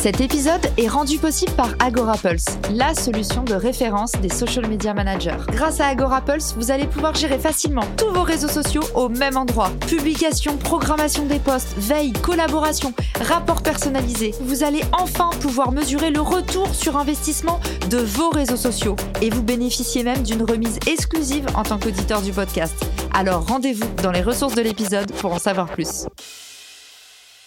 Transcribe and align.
Cet 0.00 0.20
épisode 0.20 0.64
est 0.76 0.86
rendu 0.86 1.18
possible 1.18 1.50
par 1.56 1.70
AgoraPulse, 1.80 2.44
la 2.70 2.94
solution 2.94 3.42
de 3.42 3.54
référence 3.54 4.12
des 4.12 4.28
social 4.28 4.68
media 4.68 4.94
managers. 4.94 5.38
Grâce 5.48 5.80
à 5.80 5.88
AgoraPulse, 5.88 6.54
vous 6.56 6.70
allez 6.70 6.86
pouvoir 6.86 7.16
gérer 7.16 7.36
facilement 7.36 7.82
tous 7.96 8.12
vos 8.12 8.22
réseaux 8.22 8.48
sociaux 8.48 8.84
au 8.94 9.08
même 9.08 9.36
endroit. 9.36 9.72
Publication, 9.88 10.56
programmation 10.56 11.26
des 11.26 11.40
posts, 11.40 11.74
veille, 11.78 12.12
collaboration, 12.12 12.94
rapport 13.22 13.60
personnalisé. 13.60 14.36
Vous 14.42 14.62
allez 14.62 14.82
enfin 14.92 15.30
pouvoir 15.40 15.72
mesurer 15.72 16.10
le 16.10 16.20
retour 16.20 16.72
sur 16.72 16.96
investissement 16.96 17.58
de 17.90 17.98
vos 17.98 18.30
réseaux 18.30 18.56
sociaux 18.56 18.94
et 19.20 19.30
vous 19.30 19.42
bénéficiez 19.42 20.04
même 20.04 20.22
d'une 20.22 20.44
remise 20.44 20.78
exclusive 20.86 21.46
en 21.56 21.64
tant 21.64 21.80
qu'auditeur 21.80 22.22
du 22.22 22.30
podcast. 22.30 22.76
Alors 23.14 23.48
rendez-vous 23.48 23.88
dans 24.00 24.12
les 24.12 24.22
ressources 24.22 24.54
de 24.54 24.62
l'épisode 24.62 25.10
pour 25.14 25.32
en 25.32 25.40
savoir 25.40 25.66
plus. 25.66 26.06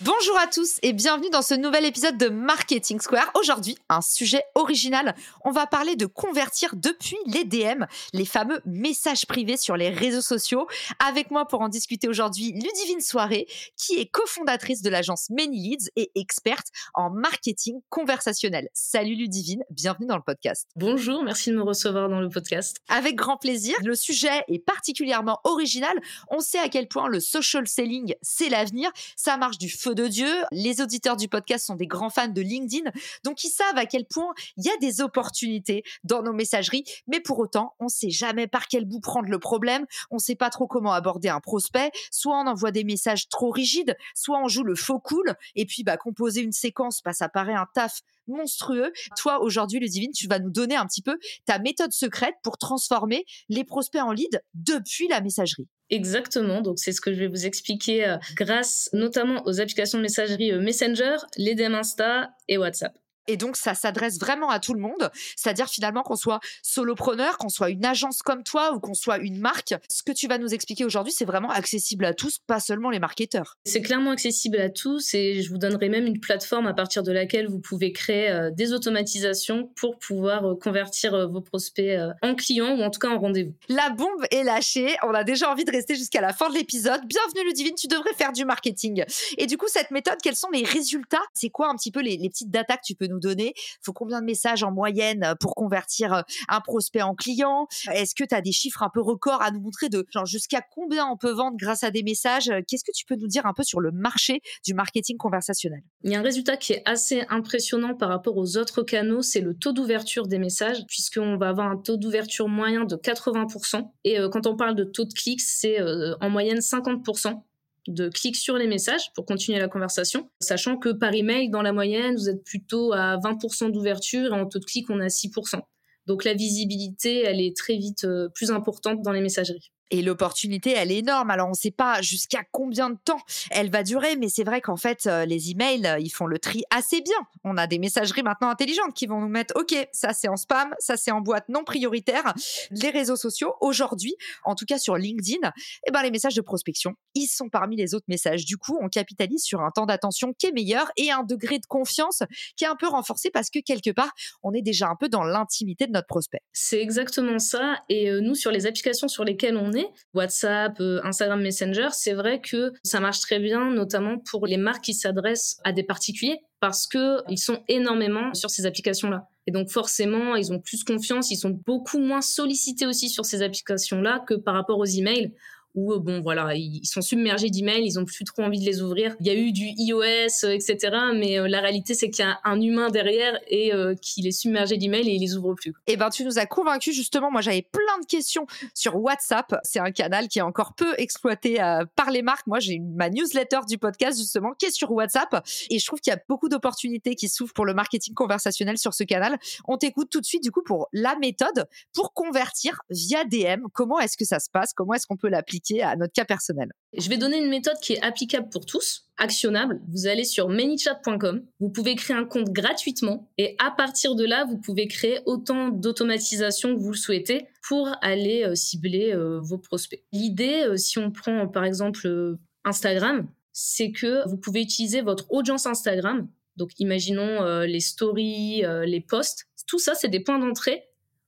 Bonjour 0.04 0.36
à 0.40 0.48
tous 0.48 0.80
et 0.82 0.94
bienvenue 0.94 1.30
dans 1.30 1.44
ce 1.44 1.54
nouvel 1.54 1.86
épisode 1.86 2.18
de 2.18 2.28
Marketing 2.28 3.00
Square. 3.00 3.30
Aujourd'hui, 3.36 3.78
un 3.88 4.02
sujet 4.02 4.42
original. 4.56 5.14
On 5.46 5.52
va 5.52 5.68
parler 5.68 5.96
de 5.96 6.08
convertir 6.08 6.76
depuis 6.76 7.18
les 7.28 7.44
DM, 7.44 7.86
les 8.12 8.26
fameux 8.26 8.62
messages 8.66 9.28
privés 9.28 9.58
sur 9.58 9.78
les 9.78 9.92
réseaux 9.92 10.24
sociaux. 10.24 10.66
Avec 10.98 11.30
moi 11.30 11.46
pour 11.46 11.62
en 11.62 11.70
discuter 11.70 12.08
aujourd'hui, 12.08 12.52
Ludivine 12.52 13.00
Soirée, 13.00 13.46
qui 13.78 14.00
est 14.00 14.08
cofondatrice 14.08 14.82
de 14.82 14.90
l'agence 14.90 15.30
Many 15.30 15.70
Leads 15.70 15.92
et 15.96 16.10
experte 16.16 16.70
en 16.96 17.12
marketing 17.12 17.80
conversationnel. 17.90 18.70
Salut 18.74 19.14
Ludivine, 19.14 19.64
bienvenue 19.70 20.08
dans 20.08 20.18
le 20.18 20.24
podcast. 20.24 20.68
Bonjour, 20.76 21.22
merci 21.22 21.52
de 21.52 21.58
me 21.58 21.64
recevoir 21.64 22.10
dans 22.10 22.22
le 22.22 22.30
podcast. 22.30 22.78
Avec 22.90 23.16
grand 23.16 23.38
plaisir. 23.38 23.76
Le 23.84 23.94
sujet 23.94 24.44
est 24.48 24.66
particulièrement 24.66 25.40
original. 25.44 25.96
On 26.32 26.40
sait 26.40 26.58
à 26.58 26.70
quel 26.70 26.88
point 26.88 27.08
le 27.08 27.20
social 27.20 27.68
selling, 27.68 28.16
c'est 28.24 28.50
l'avenir. 28.50 28.90
Ça 29.16 29.38
marche 29.38 29.60
du 29.60 29.70
feu 29.70 29.91
de 29.94 30.08
Dieu. 30.08 30.32
Les 30.52 30.82
auditeurs 30.82 31.18
du 31.18 31.28
podcast 31.28 31.66
sont 31.66 31.76
des 31.76 31.88
grands 31.88 32.10
fans 32.10 32.28
de 32.28 32.42
LinkedIn, 32.42 32.90
donc 33.24 33.44
ils 33.44 33.50
savent 33.50 33.78
à 33.78 33.86
quel 33.86 34.06
point 34.06 34.34
il 34.58 34.66
y 34.66 34.70
a 34.70 34.78
des 34.78 35.02
opportunités 35.02 35.84
dans 36.04 36.24
nos 36.24 36.34
messageries, 36.34 36.84
mais 37.08 37.20
pour 37.20 37.40
autant, 37.40 37.76
on 37.80 37.86
ne 37.86 37.90
sait 37.90 38.10
jamais 38.10 38.48
par 38.48 38.68
quel 38.68 38.86
bout 38.86 39.00
prendre 39.00 39.30
le 39.30 39.40
problème, 39.40 39.86
on 40.10 40.16
ne 40.16 40.22
sait 40.22 40.36
pas 40.36 40.50
trop 40.50 40.68
comment 40.68 40.94
aborder 40.94 41.30
un 41.30 41.40
prospect, 41.40 41.92
soit 42.12 42.38
on 42.38 42.48
envoie 42.48 42.72
des 42.72 42.84
messages 42.84 43.30
trop 43.30 43.52
rigides, 43.52 43.96
soit 44.16 44.40
on 44.40 44.48
joue 44.48 44.64
le 44.64 44.76
faux 44.76 45.00
cool, 45.00 45.36
et 45.56 45.66
puis 45.66 45.84
bah, 45.84 45.98
composer 45.98 46.42
une 46.42 46.52
séquence, 46.52 47.02
bah, 47.04 47.14
ça 47.14 47.30
paraît 47.30 47.54
un 47.54 47.68
taf 47.74 48.02
monstrueux. 48.28 48.92
Toi, 49.18 49.42
aujourd'hui, 49.42 49.80
Ludivine, 49.80 50.12
tu 50.12 50.28
vas 50.28 50.40
nous 50.40 50.52
donner 50.52 50.76
un 50.76 50.86
petit 50.86 51.02
peu 51.02 51.18
ta 51.46 51.60
méthode 51.60 51.92
secrète 51.92 52.36
pour 52.44 52.58
transformer 52.58 53.26
les 53.50 53.64
prospects 53.64 54.02
en 54.02 54.12
lead 54.12 54.42
depuis 54.54 55.08
la 55.08 55.22
messagerie. 55.22 55.68
Exactement, 55.90 56.62
donc 56.62 56.80
c'est 56.80 56.94
ce 56.94 57.02
que 57.02 57.14
je 57.14 57.20
vais 57.20 57.28
vous 57.28 57.46
expliquer 57.46 58.08
euh, 58.08 58.18
grâce 58.36 58.90
notamment 58.94 59.44
aux 59.46 59.60
applications 59.60 59.98
de 59.98 60.04
messagerie 60.04 60.54
euh, 60.54 60.62
Messenger, 60.62 61.18
les 61.36 61.54
DM 61.54 61.76
Insta 61.76 62.30
et 62.48 62.58
WhatsApp. 62.58 62.96
Et 63.28 63.38
donc, 63.38 63.56
ça 63.56 63.74
s'adresse 63.74 64.20
vraiment 64.20 64.50
à 64.50 64.60
tout 64.60 64.74
le 64.74 64.80
monde. 64.80 65.12
C'est-à-dire 65.36 65.68
finalement 65.68 66.04
qu'on 66.04 66.16
soit 66.16 66.40
solopreneur, 66.64 67.38
qu'on 67.38 67.50
soit 67.50 67.70
une 67.70 67.86
agence 67.86 68.22
comme 68.22 68.44
toi 68.44 68.74
ou 68.74 68.80
qu'on 68.80 68.94
soit 68.94 69.18
une 69.18 69.40
marque. 69.40 69.74
Ce 69.90 70.04
que 70.04 70.12
tu 70.12 70.28
vas 70.28 70.38
nous 70.38 70.54
expliquer 70.54 70.86
aujourd'hui, 70.86 71.14
c'est 71.14 71.26
vraiment 71.26 71.50
accessible 71.50 72.06
à 72.06 72.14
tous, 72.14 72.40
pas 72.40 72.60
seulement 72.60 72.90
les 72.90 73.00
marketeurs. 73.00 73.58
C'est 73.66 73.82
clairement 73.82 74.12
accessible 74.12 74.60
à 74.60 74.70
tous 74.70 75.14
et 75.14 75.42
je 75.42 75.50
vous 75.50 75.58
donnerai 75.58 75.90
même 75.90 76.08
une 76.08 76.20
plateforme 76.20 76.68
à 76.68 76.74
partir 76.74 77.04
de 77.04 77.12
laquelle 77.12 77.48
vous 77.48 77.60
pouvez 77.60 77.92
créer 77.92 78.30
euh, 78.30 78.52
des 78.52 78.74
automatisations 78.74 79.72
pour 79.76 79.98
pouvoir 79.98 80.46
euh, 80.46 80.56
convertir 80.56 81.14
euh, 81.14 81.28
vos 81.28 81.42
prospects 81.42 81.98
en 82.22 82.36
clients 82.36 82.78
ou 82.78 82.82
en 82.82 82.90
tout 82.90 83.00
cas 83.00 83.10
en 83.10 83.20
rendez-vous. 83.20 83.54
La 83.70 83.90
bombe 83.90 84.26
est 84.32 84.44
lâchée. 84.44 84.96
On 85.04 85.14
a 85.14 85.24
déjà 85.24 85.50
envie 85.52 85.66
de 85.66 85.72
rester 85.72 85.96
jusqu'à 85.96 86.22
la 86.22 86.34
fin 86.34 86.50
de 86.50 86.56
l'épisode. 86.56 87.02
Bienvenue 87.06 87.46
Ludivine, 87.46 87.76
tu 87.76 87.88
devrais 87.88 88.14
faire 88.14 88.32
du 88.32 88.46
marketing. 88.46 89.04
Et 89.38 89.46
du 89.46 89.58
coup, 89.58 89.68
cette 89.68 89.92
méthode, 89.92 90.18
quels 90.22 90.36
sont 90.36 90.50
les 90.52 90.64
résultats? 90.64 91.22
C'est 91.34 91.50
quoi 91.50 91.70
un 91.70 91.76
petit 91.76 91.92
peu 91.92 92.02
les, 92.02 92.18
les 92.18 92.30
petites 92.30 92.52
datas 92.52 92.78
que 92.78 92.86
tu 92.86 92.96
peux 92.96 93.08
nous 93.08 93.20
donner. 93.22 93.54
Faut 93.82 93.94
combien 93.94 94.20
de 94.20 94.26
messages 94.26 94.64
en 94.64 94.72
moyenne 94.72 95.24
euh, 95.24 95.36
pour 95.40 95.56
convertir 95.56 96.14
euh, 96.14 96.22
un 96.50 96.62
prospect 96.62 97.02
en 97.02 97.16
client? 97.16 97.68
Est-ce 97.94 98.16
que 98.16 98.24
tu 98.24 98.36
as 98.36 98.42
des 98.42 98.52
chiffres 98.52 98.84
un 98.84 98.90
peu 98.94 99.02
records 99.02 99.42
à 99.42 99.52
nous 99.52 99.62
montrer 99.62 99.90
de 99.90 100.06
genre 100.12 100.26
jusqu'à 100.26 100.62
combien 100.62 101.06
on 101.08 101.18
peut 101.18 101.32
vendre 101.32 101.58
grâce 101.58 101.84
à 101.84 101.92
des 101.92 102.04
messages? 102.04 102.52
Qu'est-ce 102.68 102.84
que 102.84 102.92
tu 102.94 103.06
peux 103.06 103.16
nous 103.16 103.28
dire 103.28 103.46
un 103.46 103.54
peu 103.54 103.64
sur 103.64 103.80
le 103.80 103.92
marché 103.92 104.42
du 104.66 104.74
marketing 104.74 105.18
conversationnel? 105.18 105.82
Il 106.04 106.12
y 106.12 106.16
a 106.16 106.20
un 106.20 106.24
résultat 106.24 106.58
qui 106.58 106.74
est 106.74 106.82
assez 106.86 107.24
impressionnant 107.30 107.96
par 107.96 108.10
rapport 108.10 108.38
aux 108.38 108.58
autres 108.58 108.84
canaux, 108.84 109.22
c'est 109.22 109.42
le 109.42 109.56
taux 109.56 109.72
d'ouverture 109.72 110.28
des 110.28 110.40
messages, 110.40 110.86
puisqu'on 110.88 111.38
va 111.38 111.50
avoir 111.50 111.68
un 111.68 111.78
taux 111.78 111.98
d'ouverture 111.98 112.48
moyen 112.48 112.86
de 112.86 112.96
80%. 112.96 113.90
Et 114.04 114.20
euh, 114.20 114.30
quand 114.30 114.48
on 114.48 114.56
parle 114.56 114.76
de 114.76 114.84
taux 114.84 115.06
de 115.06 115.14
clics, 115.14 115.42
c'est 115.42 115.80
en 115.82 116.30
moyenne 116.30 116.60
50% 116.60 117.42
de 117.88 118.10
clics 118.10 118.36
sur 118.36 118.56
les 118.56 118.68
messages 118.68 119.12
pour 119.16 119.26
continuer 119.26 119.60
la 119.60 119.68
conversation, 119.68 120.30
sachant 120.40 120.78
que 120.78 120.90
par 120.90 121.14
email, 121.14 121.50
dans 121.50 121.62
la 121.62 121.74
moyenne, 121.74 122.16
vous 122.16 122.30
êtes 122.30 122.44
plutôt 122.44 122.94
à 122.94 123.18
20% 123.18 123.72
d'ouverture 123.72 124.34
et 124.34 124.40
en 124.40 124.46
taux 124.46 124.60
de 124.60 124.66
clic, 124.66 124.90
on 124.90 125.00
est 125.02 125.06
à 125.06 125.08
6%. 125.08 125.62
Donc 126.08 126.24
la 126.24 126.34
visibilité, 126.34 127.24
elle 127.24 127.42
est 127.42 127.56
très 127.56 127.78
vite 127.78 128.06
euh, 128.06 128.30
plus 128.34 128.52
importante 128.52 129.02
dans 129.02 129.12
les 129.12 129.22
messageries. 129.22 129.72
Et 129.92 130.02
l'opportunité, 130.02 130.72
elle 130.72 130.92
est 130.92 131.00
énorme. 131.00 131.30
Alors, 131.30 131.48
on 131.48 131.52
ne 131.52 131.56
sait 131.56 131.72
pas 131.72 132.02
jusqu'à 132.02 132.44
combien 132.52 132.90
de 132.90 132.98
temps 133.04 133.20
elle 133.52 133.70
va 133.70 133.84
durer, 133.84 134.16
mais 134.16 134.30
c'est 134.30 134.44
vrai 134.44 134.62
qu'en 134.62 134.78
fait, 134.78 135.06
euh, 135.06 135.26
les 135.26 135.52
emails, 135.52 135.86
euh, 135.86 136.00
ils 136.00 136.10
font 136.10 136.26
le 136.26 136.40
tri 136.40 136.64
assez 136.70 137.02
bien. 137.02 137.18
On 137.44 137.58
a 137.58 137.68
des 137.68 137.78
messageries 137.78 138.24
maintenant 138.24 138.50
intelligentes 138.50 138.94
qui 138.96 139.06
vont 139.06 139.20
nous 139.20 139.28
mettre, 139.28 139.54
OK, 139.58 139.76
ça 139.92 140.14
c'est 140.14 140.30
en 140.30 140.38
spam, 140.38 140.74
ça 140.80 140.96
c'est 140.98 141.12
en 141.12 141.22
boîte 141.22 141.50
non 141.50 141.64
prioritaire. 141.64 142.34
Les 142.72 142.90
réseaux 142.90 143.16
sociaux, 143.18 143.54
aujourd'hui, 143.60 144.16
en 144.46 144.56
tout 144.56 144.66
cas 144.66 144.78
sur 144.78 144.96
LinkedIn, 144.96 145.52
eh 145.88 145.92
ben, 145.92 146.02
les 146.04 146.12
messages 146.12 146.36
de 146.36 146.42
prospection, 146.42 146.96
ils 147.14 147.28
sont 147.28 147.50
parmi 147.50 147.76
les 147.76 147.94
autres 147.94 148.06
messages. 148.08 148.46
Du 148.46 148.58
coup, 148.58 148.78
on 148.82 148.88
capitalise 148.88 149.44
sur 149.44 149.62
un 149.62 149.72
temps 149.72 149.86
d'attention 149.86 150.34
qui 150.34 150.48
est 150.48 150.52
meilleur 150.52 150.90
et 150.96 151.12
un 151.12 151.24
degré 151.24 151.60
de 151.60 151.66
confiance 151.66 152.24
qui 152.56 152.64
est 152.64 152.68
un 152.68 152.76
peu 152.76 152.88
renforcé 152.88 153.30
parce 153.30 153.50
que 153.50 153.60
quelque 153.60 153.92
part, 153.92 154.12
on 154.44 154.54
est 154.54 154.62
déjà 154.62 154.88
un 154.88 154.96
peu 154.96 155.10
dans 155.10 155.24
l'intimité 155.24 155.88
de 155.88 155.92
notre 155.92 156.08
prospect. 156.08 156.42
C'est 156.54 156.82
exactement 156.82 157.40
ça. 157.40 157.84
Et 157.90 158.10
euh, 158.10 158.22
nous, 158.22 158.36
sur 158.36 158.52
les 158.52 158.66
applications 158.66 159.08
sur 159.08 159.24
lesquelles 159.24 159.58
on 159.58 159.74
est, 159.74 159.81
WhatsApp, 160.14 160.80
euh, 160.80 161.02
Instagram 161.04 161.42
Messenger, 161.42 161.90
c'est 161.92 162.14
vrai 162.14 162.42
que 162.42 162.74
ça 162.84 163.00
marche 163.00 163.20
très 163.20 163.40
bien, 163.40 163.72
notamment 163.72 164.18
pour 164.30 164.48
les 164.48 164.58
marques 164.58 164.84
qui 164.84 164.94
s'adressent 164.94 165.60
à 165.64 165.72
des 165.72 165.84
particuliers, 165.84 166.40
parce 166.60 166.88
que 166.88 167.22
ils 167.30 167.40
sont 167.40 167.64
énormément 167.68 168.34
sur 168.34 168.50
ces 168.50 168.66
applications-là. 168.66 169.28
Et 169.48 169.52
donc 169.52 169.70
forcément, 169.70 170.36
ils 170.36 170.52
ont 170.54 170.60
plus 170.60 170.84
confiance, 170.84 171.32
ils 171.32 171.38
sont 171.38 171.60
beaucoup 171.66 172.00
moins 172.00 172.22
sollicités 172.22 172.86
aussi 172.86 173.10
sur 173.10 173.26
ces 173.26 173.42
applications-là 173.42 174.24
que 174.28 174.36
par 174.36 174.54
rapport 174.54 174.78
aux 174.78 174.86
emails 174.86 175.34
où 175.76 175.94
euh, 175.94 176.00
bon 176.00 176.22
voilà 176.22 176.54
ils 176.56 176.86
sont 176.86 177.02
submergés 177.02 177.50
d'emails, 177.50 177.86
ils 177.86 178.00
ont 178.00 178.06
plus 178.06 178.26
trop 178.26 178.44
envie 178.44 178.60
de 178.60 178.66
les 178.66 178.82
ouvrir. 178.82 179.16
Il 179.20 179.28
y 179.28 179.30
a 179.30 179.36
eu 179.36 179.52
du 179.52 179.66
iOS, 179.78 180.02
euh, 180.44 180.50
etc. 180.52 180.78
Mais 181.16 181.40
euh, 181.40 181.48
la 181.48 181.62
réalité 181.62 181.94
c'est 181.94 182.10
qu'il 182.10 182.26
y 182.26 182.28
a 182.28 182.40
un 182.44 182.60
humain 182.60 182.90
derrière 182.90 183.40
et 183.48 183.72
qu'il 184.02 184.28
est 184.28 184.32
submergé 184.32 184.78
d'emails 184.78 185.08
et 185.08 185.14
il 185.14 185.22
les 185.22 185.36
ouvre 185.36 185.54
plus. 185.54 185.74
Eh 185.88 185.98
ben 185.98 186.10
tu 186.10 186.24
nous 186.24 186.40
as 186.40 186.46
convaincus 186.46 186.96
justement. 186.96 187.32
Moi 187.32 187.42
j'avais 187.42 187.62
plein 187.62 188.00
de 188.02 188.06
questions 188.06 188.46
sur 188.74 188.96
WhatsApp. 188.96 189.56
C'est 189.64 189.80
un 189.80 189.92
canal 189.92 190.28
qui 190.28 190.40
est 190.40 190.44
encore 190.44 190.74
peu 190.76 190.94
exploité 190.98 191.56
par 191.96 192.12
les 192.12 192.22
marques. 192.22 192.48
Moi 192.48 192.60
j'ai 192.60 192.80
ma 192.80 193.10
newsletter 193.10 193.60
du 193.68 193.78
podcast 193.78 194.18
justement 194.18 194.52
qui 194.58 194.66
est 194.66 194.72
sur 194.72 194.92
WhatsApp 194.92 195.46
et 195.70 195.80
je 195.80 195.86
trouve 195.86 196.00
qu'il 196.00 196.12
y 196.12 196.16
a 196.16 196.20
beaucoup 196.28 196.50
d'opportunités 196.50 197.16
qui 197.16 197.30
s'ouvrent 197.30 197.54
pour 197.54 197.66
le 197.66 197.74
marketing 197.74 198.14
conversationnel 198.14 198.78
sur 198.78 198.94
ce 198.94 199.04
canal. 199.04 199.38
On 199.68 199.78
t'écoute 199.78 200.10
tout 200.10 200.22
de 200.22 200.26
suite 200.26 200.44
du 200.44 200.52
coup 200.52 200.64
pour 200.64 200.88
la 200.94 201.16
méthode 201.16 201.68
pour 201.94 202.14
convertir 202.14 202.82
via 202.90 203.24
DM. 203.24 203.66
Comment 203.74 204.00
est-ce 204.00 204.18
que 204.18 204.26
ça 204.26 204.40
se 204.40 204.50
passe? 204.50 204.74
Comment 204.74 204.94
est-ce 204.94 205.08
qu'on 205.08 205.18
peut 205.18 205.30
l'appliquer? 205.30 205.61
À 205.82 205.96
notre 205.96 206.14
cas 206.14 206.26
personnel. 206.26 206.72
Je 206.98 207.10
vais 207.10 207.18
donner 207.18 207.38
une 207.38 207.50
méthode 207.50 207.78
qui 207.82 207.94
est 207.94 208.02
applicable 208.04 208.50
pour 208.50 208.66
tous, 208.66 209.08
actionnable. 209.18 209.82
Vous 209.88 210.08
allez 210.08 210.24
sur 210.24 210.50
manychat.com, 210.50 211.46
vous 211.60 211.70
pouvez 211.70 211.96
créer 211.96 212.16
un 212.16 212.26
compte 212.26 212.50
gratuitement 212.52 213.30
et 213.38 213.56
à 213.60 213.72
partir 213.72 214.16
de 214.16 214.26
là, 214.26 214.46
vous 214.46 214.58
pouvez 214.58 214.88
créer 214.88 215.20
autant 215.26 215.70
d'automatisation 215.70 216.76
que 216.76 216.82
vous 216.82 216.92
le 216.92 216.98
souhaitez 216.98 217.48
pour 217.68 217.90
aller 218.02 218.44
euh, 218.44 218.56
cibler 218.56 219.14
euh, 219.14 219.40
vos 219.42 219.58
prospects. 219.58 220.04
L'idée, 220.12 220.64
euh, 220.66 220.78
si 220.78 220.98
on 221.00 221.12
prend 221.12 221.48
par 221.48 221.64
exemple 221.64 222.38
Instagram, 222.66 223.28
c'est 223.54 223.92
que 223.92 224.28
vous 224.28 224.38
pouvez 224.38 224.62
utiliser 224.62 225.02
votre 225.02 225.32
audience 225.32 225.66
Instagram. 225.66 226.28
Donc 226.58 226.72
imaginons 226.80 227.64
les 227.64 227.80
stories, 227.80 228.64
les 228.86 229.02
posts. 229.02 229.48
Tout 229.68 229.80
ça, 229.80 229.96
c'est 229.96 230.10
des 230.10 230.20
points 230.20 230.38
d'entrée 230.38 230.84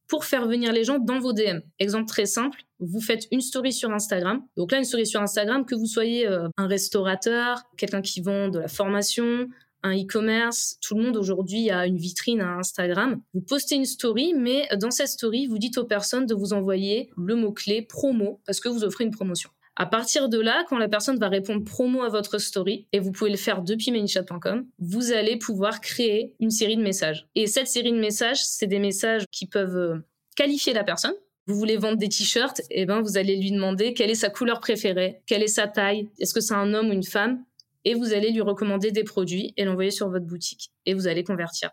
pour 0.07 0.25
faire 0.25 0.47
venir 0.47 0.71
les 0.71 0.83
gens 0.83 0.99
dans 0.99 1.19
vos 1.19 1.33
DM. 1.33 1.59
Exemple 1.79 2.07
très 2.07 2.25
simple, 2.25 2.63
vous 2.85 3.01
faites 3.01 3.27
une 3.31 3.41
story 3.41 3.73
sur 3.73 3.91
Instagram. 3.91 4.41
Donc 4.57 4.71
là, 4.71 4.77
une 4.77 4.83
story 4.83 5.05
sur 5.05 5.21
Instagram, 5.21 5.65
que 5.65 5.75
vous 5.75 5.85
soyez 5.85 6.27
euh, 6.27 6.47
un 6.57 6.67
restaurateur, 6.67 7.63
quelqu'un 7.77 8.01
qui 8.01 8.21
vend 8.21 8.49
de 8.49 8.59
la 8.59 8.67
formation, 8.67 9.47
un 9.83 9.95
e-commerce, 9.95 10.77
tout 10.81 10.95
le 10.95 11.03
monde 11.03 11.17
aujourd'hui 11.17 11.69
a 11.69 11.85
une 11.85 11.97
vitrine 11.97 12.41
à 12.41 12.55
Instagram. 12.55 13.21
Vous 13.33 13.41
postez 13.41 13.75
une 13.75 13.85
story, 13.85 14.33
mais 14.33 14.67
dans 14.79 14.91
cette 14.91 15.09
story, 15.09 15.47
vous 15.47 15.57
dites 15.57 15.77
aux 15.77 15.85
personnes 15.85 16.25
de 16.25 16.33
vous 16.33 16.53
envoyer 16.53 17.09
le 17.17 17.35
mot-clé 17.35 17.81
promo 17.81 18.41
parce 18.45 18.59
que 18.59 18.69
vous 18.69 18.83
offrez 18.83 19.03
une 19.03 19.11
promotion. 19.11 19.49
À 19.75 19.87
partir 19.87 20.29
de 20.29 20.39
là, 20.39 20.63
quand 20.69 20.77
la 20.77 20.87
personne 20.87 21.17
va 21.17 21.29
répondre 21.29 21.63
promo 21.63 22.03
à 22.03 22.09
votre 22.09 22.37
story, 22.37 22.87
et 22.93 22.99
vous 22.99 23.11
pouvez 23.11 23.31
le 23.31 23.37
faire 23.37 23.63
depuis 23.63 23.91
ManyChat.com, 23.91 24.67
vous 24.77 25.11
allez 25.11 25.37
pouvoir 25.37 25.81
créer 25.81 26.35
une 26.39 26.51
série 26.51 26.77
de 26.77 26.83
messages. 26.83 27.27
Et 27.33 27.47
cette 27.47 27.67
série 27.67 27.91
de 27.91 27.99
messages, 27.99 28.43
c'est 28.43 28.67
des 28.67 28.79
messages 28.79 29.25
qui 29.31 29.47
peuvent 29.47 29.75
euh, 29.75 29.97
qualifier 30.35 30.73
la 30.73 30.83
personne. 30.83 31.15
Vous 31.45 31.55
voulez 31.55 31.77
vendre 31.77 31.97
des 31.97 32.07
t-shirts, 32.07 32.61
eh 32.69 32.85
ben 32.85 33.01
vous 33.01 33.17
allez 33.17 33.35
lui 33.35 33.51
demander 33.51 33.93
quelle 33.93 34.09
est 34.09 34.15
sa 34.15 34.29
couleur 34.29 34.61
préférée, 34.61 35.21
quelle 35.25 35.43
est 35.43 35.47
sa 35.47 35.67
taille, 35.67 36.09
est-ce 36.19 36.33
que 36.33 36.39
c'est 36.39 36.53
un 36.53 36.73
homme 36.73 36.89
ou 36.89 36.93
une 36.93 37.03
femme, 37.03 37.43
et 37.85 37.95
vous 37.95 38.13
allez 38.13 38.31
lui 38.31 38.41
recommander 38.41 38.91
des 38.91 39.03
produits 39.03 39.53
et 39.57 39.65
l'envoyer 39.65 39.91
sur 39.91 40.09
votre 40.09 40.25
boutique. 40.25 40.71
Et 40.85 40.93
vous 40.93 41.07
allez 41.07 41.23
convertir. 41.23 41.71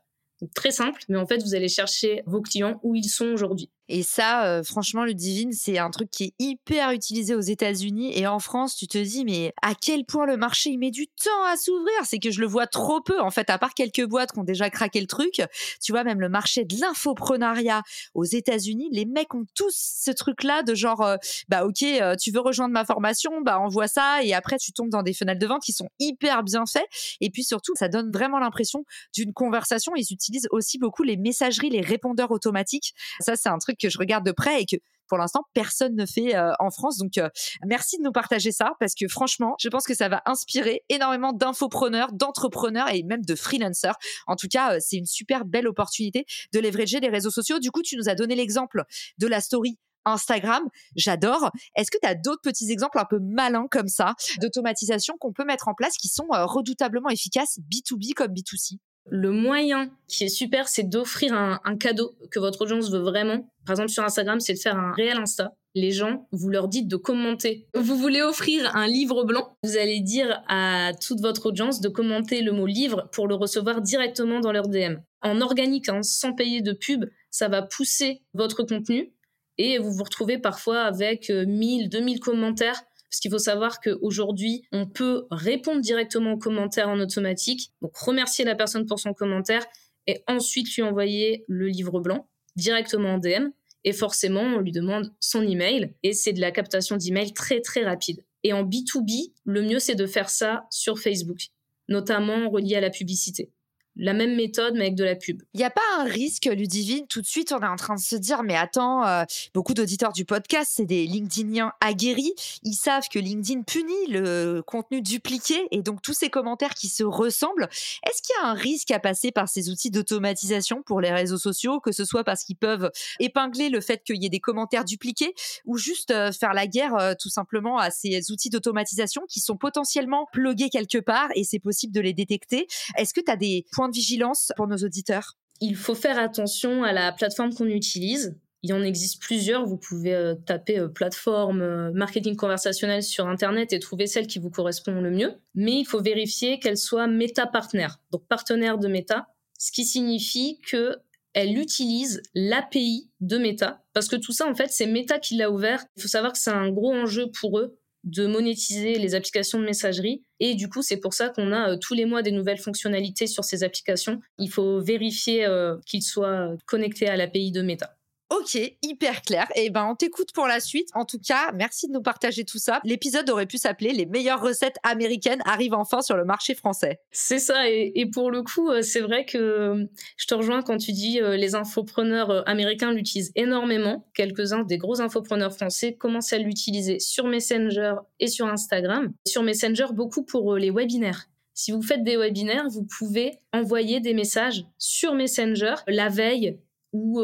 Très 0.55 0.71
simple, 0.71 1.03
mais 1.09 1.19
en 1.19 1.27
fait, 1.27 1.43
vous 1.43 1.55
allez 1.55 1.69
chercher 1.69 2.23
vos 2.27 2.41
clients 2.41 2.81
où 2.83 2.95
ils 2.95 3.09
sont 3.09 3.27
aujourd'hui. 3.27 3.71
Et 3.93 4.05
ça, 4.05 4.45
euh, 4.45 4.63
franchement, 4.63 5.05
le 5.05 5.15
Divine, 5.15 5.53
c'est 5.53 5.79
un 5.79 5.91
truc 5.91 6.13
qui 6.13 6.25
est 6.25 6.35
hyper 6.39 6.93
utilisé 6.93 7.35
aux 7.35 7.41
États-Unis. 7.41 8.17
Et 8.17 8.25
en 8.29 8.39
France, 8.39 8.77
tu 8.77 8.87
te 8.87 8.99
dis, 8.99 9.25
mais 9.25 9.53
à 9.63 9.75
quel 9.75 10.05
point 10.05 10.27
le 10.27 10.37
marché, 10.37 10.71
il 10.71 10.79
met 10.79 10.93
du 10.93 11.09
temps 11.09 11.45
à 11.53 11.57
s'ouvrir? 11.57 11.93
C'est 12.05 12.21
que 12.21 12.31
je 12.31 12.41
le 12.41 12.47
vois 12.47 12.69
trop 12.69 13.01
peu, 13.01 13.21
en 13.21 13.33
fait, 13.33 13.51
à 13.51 13.59
part 13.59 13.75
quelques 13.75 14.07
boîtes 14.07 14.31
qui 14.31 14.39
ont 14.39 14.45
déjà 14.45 14.71
craqué 14.71 15.01
le 15.01 15.09
truc. 15.09 15.43
Tu 15.83 15.91
vois, 15.91 16.05
même 16.05 16.21
le 16.21 16.29
marché 16.29 16.65
de 16.65 16.81
l'infoprenariat 16.81 17.83
aux 18.15 18.23
États-Unis, 18.23 18.91
les 18.93 19.07
mecs 19.07 19.35
ont 19.35 19.45
tous 19.57 19.75
ce 19.77 20.13
truc-là 20.13 20.63
de 20.63 20.77
genre, 20.77 21.03
euh, 21.03 21.17
bah 21.49 21.65
ok, 21.65 21.83
euh, 21.83 22.15
tu 22.15 22.31
veux 22.31 22.41
rejoindre 22.41 22.73
ma 22.73 22.85
formation, 22.85 23.41
bah 23.41 23.59
envoie 23.59 23.89
ça. 23.89 24.23
Et 24.23 24.35
après, 24.35 24.59
tu 24.59 24.71
tombes 24.73 24.91
dans 24.91 25.03
des 25.03 25.15
fenêtres 25.15 25.41
de 25.41 25.47
vente 25.49 25.65
qui 25.65 25.73
sont 25.73 25.89
hyper 25.99 26.45
bien 26.45 26.65
faits. 26.65 26.87
Et 27.21 27.31
puis 27.31 27.43
surtout, 27.43 27.73
ça 27.75 27.89
donne 27.89 28.13
vraiment 28.13 28.39
l'impression 28.39 28.85
d'une 29.17 29.33
conversation. 29.33 29.95
Ils 29.97 30.13
utilisent 30.13 30.47
aussi 30.53 30.79
beaucoup 30.79 31.03
les 31.03 31.17
messageries, 31.17 31.71
les 31.71 31.81
répondeurs 31.81 32.31
automatiques. 32.31 32.95
Ça, 33.19 33.35
c'est 33.35 33.49
un 33.49 33.59
truc 33.59 33.80
que 33.81 33.89
je 33.89 33.99
regarde 33.99 34.25
de 34.25 34.33
près 34.33 34.63
et 34.63 34.67
que 34.67 34.77
pour 35.11 35.19
l'instant 35.19 35.43
personne 35.53 35.95
ne 35.97 36.07
fait 36.07 36.35
euh, 36.35 36.53
en 36.61 36.71
France. 36.71 36.97
Donc 36.97 37.19
euh, 37.19 37.29
merci 37.67 37.99
de 37.99 38.03
nous 38.03 38.13
partager 38.13 38.53
ça 38.53 38.73
parce 38.81 38.95
que 38.95 39.09
franchement, 39.09 39.57
je 39.61 39.69
pense 39.69 39.85
que 39.85 39.95
ça 39.95 40.09
va 40.09 40.23
inspirer 40.25 40.83
énormément 40.89 41.33
d'infopreneurs, 41.35 42.13
d'entrepreneurs 42.13 42.89
et 42.95 43.03
même 43.03 43.25
de 43.25 43.35
freelancers. 43.35 43.97
En 44.27 44.37
tout 44.37 44.49
cas, 44.49 44.75
euh, 44.75 44.79
c'est 44.81 44.97
une 44.97 45.07
super 45.07 45.45
belle 45.45 45.67
opportunité 45.67 46.25
de 46.55 46.61
leverager 46.61 47.01
les 47.01 47.09
réseaux 47.09 47.31
sociaux. 47.31 47.59
Du 47.59 47.71
coup, 47.71 47.83
tu 47.83 47.97
nous 47.97 48.09
as 48.09 48.15
donné 48.15 48.37
l'exemple 48.37 48.85
de 49.19 49.27
la 49.27 49.41
story 49.41 49.79
Instagram, 50.07 50.63
j'adore. 50.97 51.51
Est-ce 51.77 51.91
que 51.91 51.99
tu 52.03 52.09
as 52.09 52.15
d'autres 52.15 52.41
petits 52.41 52.71
exemples 52.71 52.99
un 52.99 53.05
peu 53.05 53.19
malins 53.21 53.67
comme 53.71 53.89
ça 53.89 54.15
d'automatisation 54.41 55.17
qu'on 55.21 55.35
peut 55.35 55.45
mettre 55.45 55.69
en 55.69 55.75
place 55.75 55.99
qui 55.99 56.09
sont 56.09 56.29
redoutablement 56.31 57.11
efficaces 57.11 57.59
B2B 57.71 58.15
comme 58.15 58.33
B2C 58.33 58.79
le 59.11 59.31
moyen 59.31 59.91
qui 60.09 60.25
est 60.25 60.29
super, 60.29 60.69
c'est 60.69 60.89
d'offrir 60.89 61.35
un, 61.35 61.77
cadeau 61.77 62.15
que 62.31 62.39
votre 62.39 62.63
audience 62.63 62.91
veut 62.91 63.01
vraiment. 63.01 63.49
Par 63.67 63.75
exemple, 63.75 63.91
sur 63.91 64.05
Instagram, 64.05 64.41
c'est 64.41 64.55
de 64.55 64.59
faire 64.59 64.79
un 64.79 64.93
réel 64.93 65.19
Insta. 65.19 65.55
Les 65.75 65.93
gens, 65.93 66.27
vous 66.33 66.49
leur 66.49 66.69
dites 66.69 66.89
de 66.89 66.97
commenter. 66.97 67.69
Vous 67.75 67.97
voulez 67.97 68.23
offrir 68.23 68.75
un 68.75 68.89
livre 68.89 69.25
blanc, 69.25 69.57
vous 69.63 69.77
allez 69.77 70.01
dire 70.01 70.43
à 70.49 70.93
toute 71.01 71.21
votre 71.21 71.47
audience 71.47 71.81
de 71.81 71.89
commenter 71.89 72.43
le 72.43 72.53
mot 72.53 72.67
livre 72.67 73.09
pour 73.13 73.29
le 73.29 73.37
recevoir 73.37 73.81
directement 73.81 74.41
dans 74.41 74.53
leur 74.53 74.69
DM. 74.69 74.97
En 75.23 75.41
organique, 75.41 75.89
hein, 75.89 76.03
sans 76.03 76.33
payer 76.33 76.61
de 76.61 76.73
pub, 76.73 77.05
ça 77.31 77.49
va 77.49 77.63
pousser 77.63 78.23
votre 78.35 78.65
contenu 78.65 79.13
et 79.59 79.79
vous 79.79 79.93
vous 79.93 80.05
retrouvez 80.05 80.39
parfois 80.39 80.81
avec 80.81 81.29
1000, 81.29 81.85
euh, 81.85 81.89
2000 81.89 82.21
commentaires 82.21 82.83
parce 83.11 83.19
qu'il 83.19 83.31
faut 83.31 83.39
savoir 83.39 83.81
qu'aujourd'hui, 83.81 84.63
on 84.71 84.87
peut 84.87 85.27
répondre 85.33 85.81
directement 85.81 86.33
aux 86.33 86.39
commentaires 86.39 86.89
en 86.89 87.01
automatique, 87.01 87.73
donc 87.83 87.97
remercier 87.97 88.45
la 88.45 88.55
personne 88.55 88.87
pour 88.87 89.01
son 89.01 89.15
commentaire 89.15 89.67
et 90.07 90.23
ensuite 90.29 90.73
lui 90.75 90.83
envoyer 90.83 91.45
le 91.49 91.67
livre 91.67 91.99
blanc 91.99 92.29
directement 92.55 93.15
en 93.15 93.19
DM. 93.19 93.49
Et 93.83 93.93
forcément, 93.93 94.43
on 94.43 94.59
lui 94.59 94.73
demande 94.73 95.13
son 95.19 95.43
email 95.43 95.93
et 96.03 96.13
c'est 96.13 96.33
de 96.33 96.41
la 96.41 96.53
captation 96.53 96.97
d'email 96.97 97.33
très 97.33 97.61
très 97.61 97.85
rapide. 97.85 98.25
Et 98.45 98.53
en 98.53 98.63
B2B, 98.63 99.33
le 99.45 99.63
mieux 99.63 99.81
c'est 99.81 99.97
de 99.97 100.07
faire 100.07 100.31
ça 100.31 100.67
sur 100.71 100.99
Facebook, 100.99 101.49
notamment 101.89 102.49
relié 102.49 102.77
à 102.77 102.81
la 102.81 102.91
publicité 102.91 103.51
la 103.97 104.13
même 104.13 104.37
méthode, 104.37 104.75
mais 104.75 104.83
avec 104.83 104.95
de 104.95 105.05
la 105.05 105.17
pub. 105.17 105.43
Il 105.55 105.59
n'y 105.59 105.65
a 105.65 105.71
pas 105.71 105.81
un 105.99 106.05
risque, 106.05 106.47
Ludivine 106.47 107.07
Tout 107.07 107.21
de 107.21 107.27
suite, 107.27 107.53
on 107.53 107.61
est 107.61 107.67
en 107.67 107.77
train 107.77 107.97
de 107.97 108.01
se 108.01 108.17
dire, 108.17 108.43
mais 108.43 108.57
attends, 108.57 109.07
euh, 109.07 109.25
beaucoup 109.53 109.75
d'auditeurs 109.75 110.13
du 110.13 110.25
podcast, 110.25 110.73
c'est 110.75 110.87
des 110.87 111.07
LinkedIniens 111.07 111.73
aguerris. 111.81 112.33
Ils 112.63 112.75
savent 112.75 113.09
que 113.13 113.19
LinkedIn 113.19 113.63
punit 113.63 114.07
le 114.09 114.63
contenu 114.67 115.03
dupliqué 115.03 115.67
et 115.71 115.83
donc 115.83 116.03
tous 116.03 116.15
ces 116.15 116.31
commentaires 116.31 116.75
qui 116.75 116.89
se 116.89 117.03
ressemblent. 117.05 117.69
Est-ce 118.09 118.23
qu'il 118.23 118.35
y 118.41 118.45
a 118.45 118.49
un 118.49 118.55
risque 118.55 118.91
à 118.91 119.01
passer 119.01 119.33
par 119.33 119.49
ces 119.49 119.71
outils 119.71 119.91
d'automatisation 119.91 120.83
pour 120.83 121.01
les 121.01 121.11
réseaux 121.11 121.39
sociaux, 121.39 121.81
que 121.81 121.93
ce 121.93 122.05
soit 122.05 122.25
parce 122.25 122.45
qu'ils 122.45 122.57
peuvent 122.57 122.91
épingler 123.19 123.69
le 123.69 123.81
fait 123.81 124.03
qu'il 124.05 124.23
y 124.23 124.27
ait 124.27 124.31
des 124.31 124.41
commentaires 124.41 124.85
dupliqués 124.85 125.35
ou 125.67 125.77
juste 125.77 126.11
euh, 126.11 126.33
faire 126.33 126.55
la 126.55 126.67
guerre 126.67 126.95
euh, 126.95 127.15
tout 127.19 127.29
simplement 127.29 127.79
à 127.79 127.91
ces 127.91 128.31
outils 128.31 128.51
d'automatisation 128.51 129.23
qui 129.29 129.41
sont 129.41 129.57
potentiellement 129.57 130.27
plugués 130.33 130.71
quelque 130.71 130.99
part 130.99 131.29
et 131.35 131.45
c'est 131.45 131.59
possible 131.59 131.93
de 131.93 132.01
les 132.01 132.13
détecter? 132.13 132.67
Est-ce 132.97 133.13
que 133.13 133.21
tu 133.21 133.31
as 133.31 133.37
des 133.37 133.67
de 133.89 133.95
vigilance 133.95 134.53
pour 134.57 134.67
nos 134.67 134.77
auditeurs 134.77 135.37
Il 135.61 135.77
faut 135.77 135.95
faire 135.95 136.19
attention 136.19 136.85
à 136.85 136.93
la 136.93 137.13
plateforme 137.13 137.55
qu'on 137.55 137.67
utilise. 137.67 138.37
Il 138.63 138.75
en 138.75 138.83
existe 138.83 139.23
plusieurs. 139.23 139.65
Vous 139.65 139.79
pouvez 139.79 140.15
euh, 140.15 140.35
taper 140.35 140.79
euh, 140.79 140.89
plateforme 140.89 141.63
euh, 141.63 141.91
marketing 141.93 142.37
conversationnel 142.37 143.03
sur 143.03 143.27
Internet 143.27 143.73
et 143.73 143.79
trouver 143.79 144.07
celle 144.07 144.27
qui 144.27 144.39
vous 144.39 144.51
correspond 144.51 145.01
le 145.01 145.11
mieux. 145.11 145.35
Mais 145.55 145.79
il 145.79 145.85
faut 145.87 146.01
vérifier 146.01 146.59
qu'elle 146.59 146.77
soit 146.77 147.07
Meta 147.07 147.47
partenaire, 147.47 148.01
donc 148.11 148.27
partenaire 148.29 148.79
de 148.79 148.89
Meta, 148.89 149.29
ce 149.59 149.73
qui 149.73 149.85
signifie 149.85 150.61
que 150.61 150.97
elle 151.33 151.57
utilise 151.57 152.23
l'API 152.35 153.09
de 153.21 153.39
Meta 153.39 153.85
parce 153.93 154.09
que 154.09 154.17
tout 154.17 154.33
ça 154.33 154.49
en 154.49 154.55
fait 154.55 154.71
c'est 154.71 154.87
Meta 154.87 155.19
qui 155.19 155.37
l'a 155.37 155.51
ouvert. 155.51 155.85
Il 155.97 156.03
faut 156.03 156.09
savoir 156.09 156.33
que 156.33 156.39
c'est 156.39 156.51
un 156.51 156.71
gros 156.71 156.93
enjeu 156.93 157.31
pour 157.31 157.59
eux 157.59 157.79
de 158.05 158.27
monétiser 158.27 158.99
les 158.99 159.15
applications 159.15 159.59
de 159.59 159.65
messagerie. 159.65 160.25
Et 160.41 160.55
du 160.55 160.69
coup, 160.69 160.83
c'est 160.83 160.97
pour 160.97 161.15
ça 161.15 161.29
qu'on 161.29 161.53
a 161.53 161.73
euh, 161.73 161.77
tous 161.77 161.95
les 161.95 162.07
mois 162.07 162.23
des 162.23 162.33
nouvelles 162.33 162.59
fonctionnalités 162.59 163.27
sur 163.27 163.45
ces 163.45 163.63
applications. 163.63 164.21
Il 164.39 164.51
faut 164.51 164.81
vérifier 164.81 165.47
euh, 165.47 165.77
qu'ils 165.87 166.03
soient 166.03 166.57
connectés 166.67 167.09
à 167.09 167.17
l'API 167.17 167.53
de 167.53 167.63
Meta. 167.63 167.97
Ok, 168.31 168.57
hyper 168.83 169.23
clair. 169.23 169.49
Et 169.57 169.65
eh 169.67 169.71
ben, 169.71 169.89
on 169.91 169.97
t'écoute 169.97 170.31
pour 170.33 170.47
la 170.47 170.61
suite. 170.61 170.89
En 170.95 171.05
tout 171.05 171.19
cas, 171.19 171.51
merci 171.53 171.89
de 171.89 171.93
nous 171.93 172.01
partager 172.01 172.45
tout 172.45 172.59
ça. 172.59 172.81
L'épisode 172.85 173.29
aurait 173.29 173.47
pu 173.47 173.59
s'appeler 173.59 173.93
Les 173.93 174.07
meilleures 174.07 174.41
recettes 174.41 174.77
américaines 174.85 175.43
arrivent 175.45 175.75
enfin 175.75 176.01
sur 176.01 176.17
le 176.17 176.25
marché 176.25 176.55
français. 176.55 177.01
C'est 177.11 177.41
ça. 177.41 177.69
Et, 177.69 178.07
pour 178.13 178.31
le 178.31 178.43
coup, 178.43 178.71
euh, 178.71 178.83
c'est 178.83 179.01
vrai 179.01 179.25
que 179.25 179.37
euh, 179.37 179.85
je 180.17 180.27
te 180.27 180.35
rejoins 180.35 180.63
quand 180.63 180.77
tu 180.77 180.93
dis 180.93 181.21
euh, 181.21 181.37
les 181.37 181.57
infopreneurs 181.57 182.49
américains 182.49 182.93
l'utilisent 182.93 183.33
énormément. 183.35 184.07
Quelques-uns 184.15 184.63
des 184.63 184.79
gros 184.79 185.01
infopreneurs 185.01 185.53
français 185.53 185.95
commencent 185.95 186.33
à 186.33 186.39
l'utiliser 186.39 187.01
sur 187.01 187.27
Messenger 187.27 187.95
et 188.21 188.29
sur 188.29 188.47
Instagram. 188.47 189.13
Sur 189.27 189.43
Messenger, 189.43 189.87
beaucoup 189.93 190.23
pour 190.23 190.55
les 190.55 190.71
webinaires. 190.71 191.27
Si 191.55 191.73
vous 191.73 191.83
faites 191.83 192.05
des 192.05 192.17
webinaires, 192.17 192.69
vous 192.69 192.87
pouvez 192.99 193.41
envoyer 193.53 193.99
des 193.99 194.15
messages 194.15 194.65
sur 194.79 195.15
Messenger 195.15 195.75
la 195.89 196.09
veille 196.09 196.59
ou 196.93 197.21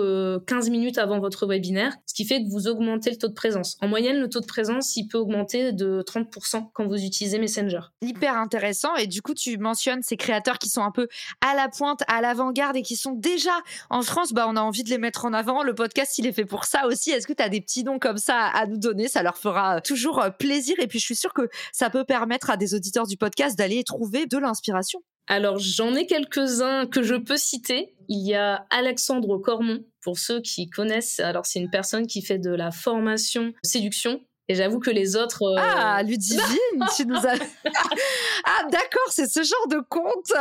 15 0.47 0.69
euh, 0.69 0.71
minutes 0.71 0.99
avant 0.99 1.19
votre 1.19 1.47
webinaire, 1.47 1.93
ce 2.07 2.15
qui 2.15 2.25
fait 2.25 2.43
que 2.43 2.49
vous 2.51 2.69
augmentez 2.69 3.11
le 3.11 3.17
taux 3.17 3.29
de 3.29 3.35
présence. 3.35 3.77
En 3.81 3.89
moyenne, 3.89 4.19
le 4.19 4.29
taux 4.29 4.41
de 4.41 4.47
présence, 4.47 4.97
il 4.97 5.09
peut 5.09 5.19
augmenter 5.19 5.73
de 5.73 6.05
30% 6.07 6.71
quand 6.73 6.87
vous 6.87 7.03
utilisez 7.03 7.39
Messenger. 7.39 7.81
Hyper 8.01 8.37
intéressant. 8.37 8.95
Et 8.97 9.07
du 9.07 9.23
coup, 9.23 9.35
tu 9.35 9.59
mentionnes 9.59 10.03
ces 10.03 10.17
créateurs 10.17 10.59
qui 10.59 10.69
sont 10.69 10.83
un 10.83 10.93
peu 10.93 11.09
à 11.41 11.55
la 11.55 11.69
pointe, 11.69 12.03
à 12.07 12.21
l'avant-garde 12.21 12.77
et 12.77 12.83
qui 12.83 12.97
sont 12.97 13.13
déjà 13.13 13.53
en 13.91 14.03
France. 14.03 14.33
Bah, 14.33 14.47
on 14.49 14.57
a 14.57 14.61
envie 14.61 14.85
de 14.85 14.91
les 14.91 14.99
mettre 14.99 15.25
en 15.25 15.33
avant. 15.33 15.63
Le 15.63 15.75
podcast, 15.75 16.17
il 16.19 16.27
est 16.27 16.33
fait 16.33 16.45
pour 16.45 16.65
ça 16.65 16.87
aussi. 16.87 17.11
Est-ce 17.11 17.27
que 17.27 17.33
tu 17.33 17.43
as 17.43 17.49
des 17.49 17.61
petits 17.61 17.83
noms 17.83 17.99
comme 17.99 18.19
ça 18.19 18.47
à 18.47 18.67
nous 18.67 18.79
donner? 18.79 19.09
Ça 19.09 19.23
leur 19.23 19.37
fera 19.37 19.81
toujours 19.81 20.21
euh, 20.21 20.31
plaisir. 20.31 20.77
Et 20.79 20.87
puis, 20.87 21.01
je 21.01 21.05
suis 21.05 21.17
sûre 21.17 21.33
que 21.33 21.49
ça 21.73 21.91
peut 21.91 22.05
permettre 22.05 22.51
à 22.51 22.57
des 22.57 22.75
auditeurs 22.75 23.07
du 23.07 23.17
podcast 23.17 23.59
d'aller 23.59 23.83
trouver 23.83 24.27
de 24.27 24.39
l'inspiration. 24.39 25.01
Alors 25.27 25.59
j'en 25.59 25.95
ai 25.95 26.07
quelques-uns 26.07 26.87
que 26.87 27.03
je 27.03 27.15
peux 27.15 27.37
citer. 27.37 27.95
Il 28.09 28.27
y 28.27 28.35
a 28.35 28.67
Alexandre 28.71 29.39
Cormon, 29.39 29.85
pour 30.01 30.19
ceux 30.19 30.41
qui 30.41 30.71
connaissent. 30.71 31.19
Alors 31.21 31.47
c'est 31.47 31.59
une 31.59 31.71
personne 31.71 32.07
qui 32.07 32.23
fait 32.23 32.39
de 32.39 32.51
la 32.51 32.71
formation 32.71 33.53
séduction. 33.63 34.21
Et 34.49 34.55
j'avoue 34.55 34.79
que 34.79 34.91
les 34.91 35.17
autres... 35.17 35.43
Euh, 35.43 35.57
ah, 35.59 36.01
Ludivine, 36.05 36.87
tu 36.97 37.05
nous 37.05 37.17
as... 37.17 37.35
ah, 38.45 38.63
d'accord, 38.71 39.09
c'est 39.11 39.27
ce 39.27 39.43
genre 39.43 39.69
de 39.69 39.81
compte. 39.89 40.33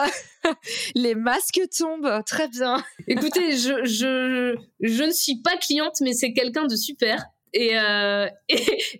les 0.96 1.16
masques 1.16 1.60
tombent, 1.76 2.24
très 2.24 2.48
bien. 2.48 2.84
Écoutez, 3.08 3.58
je, 3.58 3.84
je, 3.84 4.56
je 4.80 5.04
ne 5.04 5.12
suis 5.12 5.42
pas 5.42 5.58
cliente, 5.58 6.02
mais 6.02 6.14
c'est 6.14 6.34
quelqu'un 6.34 6.66
de 6.66 6.76
super. 6.76 7.26
Et, 7.56 7.80
euh, 7.80 8.28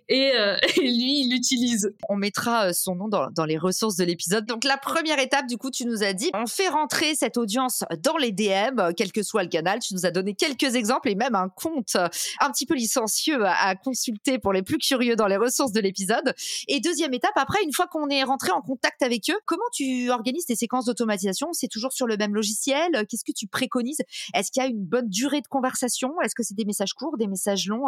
et, 0.08 0.32
euh, 0.34 0.56
et, 0.76 0.80
lui, 0.80 1.20
il 1.20 1.30
l'utilise. 1.30 1.94
On 2.08 2.16
mettra 2.16 2.72
son 2.72 2.96
nom 2.96 3.08
dans, 3.08 3.28
dans 3.30 3.44
les 3.44 3.58
ressources 3.58 3.96
de 3.96 4.04
l'épisode. 4.04 4.46
Donc 4.46 4.64
la 4.64 4.78
première 4.78 5.18
étape, 5.18 5.46
du 5.46 5.58
coup, 5.58 5.70
tu 5.70 5.84
nous 5.84 6.02
as 6.02 6.14
dit, 6.14 6.30
on 6.34 6.46
fait 6.46 6.68
rentrer 6.68 7.14
cette 7.14 7.36
audience 7.36 7.84
dans 8.02 8.16
les 8.16 8.32
DM, 8.32 8.92
quel 8.96 9.12
que 9.12 9.22
soit 9.22 9.42
le 9.42 9.48
canal. 9.48 9.78
Tu 9.80 9.94
nous 9.94 10.06
as 10.06 10.10
donné 10.10 10.34
quelques 10.34 10.74
exemples 10.74 11.10
et 11.10 11.14
même 11.14 11.34
un 11.34 11.48
compte 11.48 11.96
un 11.96 12.50
petit 12.50 12.66
peu 12.66 12.74
licencieux 12.74 13.44
à, 13.44 13.74
consulter 13.76 14.38
pour 14.38 14.52
les 14.54 14.62
plus 14.62 14.78
curieux 14.78 15.16
dans 15.16 15.26
les 15.26 15.36
ressources 15.36 15.72
de 15.72 15.80
l'épisode. 15.80 16.34
Et 16.66 16.80
deuxième 16.80 17.12
étape, 17.12 17.36
après, 17.36 17.62
une 17.62 17.72
fois 17.72 17.86
qu'on 17.86 18.08
est 18.08 18.22
rentré 18.22 18.52
en 18.52 18.62
contact 18.62 19.02
avec 19.02 19.28
eux, 19.30 19.38
comment 19.44 19.62
tu 19.72 20.10
organises 20.10 20.46
tes 20.46 20.56
séquences 20.56 20.86
d'automatisation? 20.86 21.52
C'est 21.52 21.68
toujours 21.68 21.92
sur 21.92 22.06
le 22.06 22.16
même 22.16 22.34
logiciel? 22.34 23.06
Qu'est-ce 23.08 23.24
que 23.24 23.36
tu 23.36 23.46
préconises? 23.46 24.00
Est-ce 24.34 24.50
qu'il 24.50 24.62
y 24.62 24.66
a 24.66 24.68
une 24.68 24.84
bonne 24.84 25.10
durée 25.10 25.42
de 25.42 25.46
conversation? 25.46 26.18
Est-ce 26.22 26.34
que 26.34 26.42
c'est 26.42 26.54
des 26.54 26.64
messages 26.64 26.94
courts, 26.94 27.18
des 27.18 27.26
messages 27.26 27.66
longs? 27.66 27.86